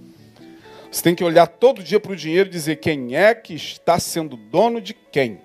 [0.92, 4.00] Você tem que olhar todo dia para o dinheiro e dizer quem é que está
[4.00, 5.40] sendo dono de quem.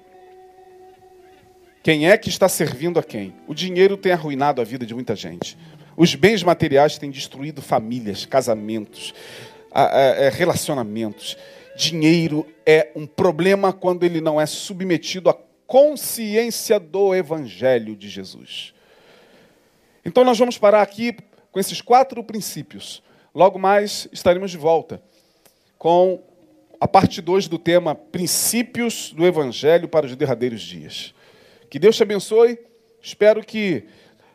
[1.82, 3.34] Quem é que está servindo a quem?
[3.46, 5.58] O dinheiro tem arruinado a vida de muita gente.
[5.96, 9.12] Os bens materiais têm destruído famílias, casamentos,
[9.74, 11.36] é, relacionamentos.
[11.76, 15.36] Dinheiro é um problema quando ele não é submetido à
[15.66, 18.72] consciência do Evangelho de Jesus.
[20.04, 21.16] Então nós vamos parar aqui
[21.52, 23.02] com esses quatro princípios.
[23.34, 25.00] Logo mais estaremos de volta
[25.78, 26.20] com
[26.80, 31.14] a parte 2 do tema Princípios do Evangelho para os derradeiros dias.
[31.70, 32.58] Que Deus te abençoe.
[33.00, 33.84] Espero que,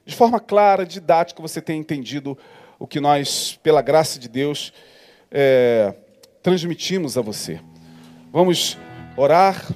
[0.05, 2.37] de forma clara, didática, você tenha entendido
[2.79, 4.71] o que nós, pela graça de Deus,
[5.31, 5.93] é,
[6.41, 7.59] transmitimos a você.
[8.31, 8.77] Vamos
[9.15, 9.69] orar.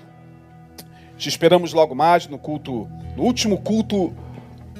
[1.17, 4.15] Te esperamos logo mais no culto, no último culto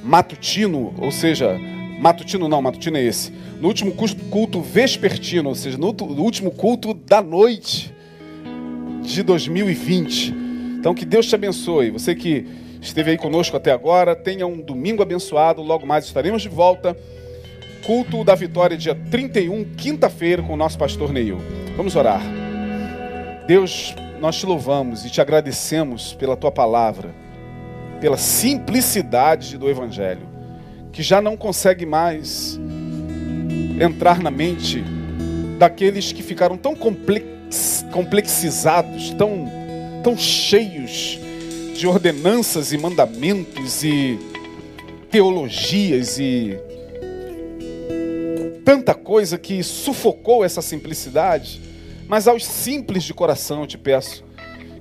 [0.03, 1.59] matutino, ou seja,
[2.01, 3.31] matutino não, matutino é esse
[3.61, 3.93] no último
[4.31, 7.93] culto vespertino, ou seja, no último culto da noite
[9.03, 10.33] de 2020.
[10.79, 11.91] Então, que Deus te abençoe.
[11.91, 12.47] Você que
[12.81, 15.61] esteve aí conosco até agora, tenha um domingo abençoado.
[15.61, 16.97] Logo mais estaremos de volta.
[17.85, 21.37] Culto da Vitória, dia 31, quinta-feira, com o nosso pastor Neil.
[21.77, 22.21] Vamos orar.
[23.45, 27.13] Deus, nós te louvamos e te agradecemos pela tua palavra,
[27.99, 30.27] pela simplicidade do Evangelho,
[30.91, 32.59] que já não consegue mais
[33.79, 34.83] entrar na mente
[35.57, 39.45] daqueles que ficaram tão complex, complexizados, tão,
[40.03, 41.19] tão cheios
[41.75, 44.19] de ordenanças e mandamentos e
[45.09, 46.57] teologias e
[48.63, 51.61] tanta coisa que sufocou essa simplicidade.
[52.07, 54.23] Mas aos simples de coração eu te peço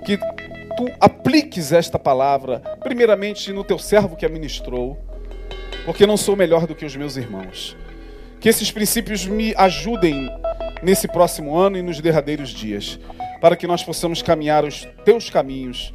[0.04, 4.98] que tu apliques esta palavra, primeiramente no teu servo que a ministrou,
[5.84, 7.76] porque não sou melhor do que os meus irmãos.
[8.38, 10.30] Que esses princípios me ajudem
[10.82, 12.98] nesse próximo ano e nos derradeiros dias,
[13.40, 15.92] para que nós possamos caminhar os teus caminhos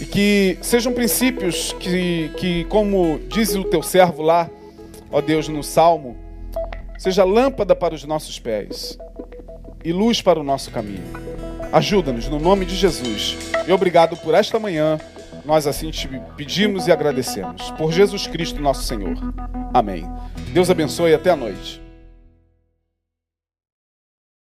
[0.00, 4.48] e que sejam princípios que, que como diz o teu servo lá,
[5.10, 6.16] ó Deus, no Salmo,
[6.98, 8.96] seja lâmpada para os nossos pés
[9.84, 11.04] e luz para o nosso caminho.
[11.72, 13.36] Ajuda-nos no nome de Jesus.
[13.66, 14.98] E obrigado por esta manhã.
[15.48, 17.70] Nós assim te pedimos e agradecemos.
[17.70, 19.16] Por Jesus Cristo, nosso Senhor.
[19.72, 20.04] Amém.
[20.52, 21.87] Deus abençoe e até a noite.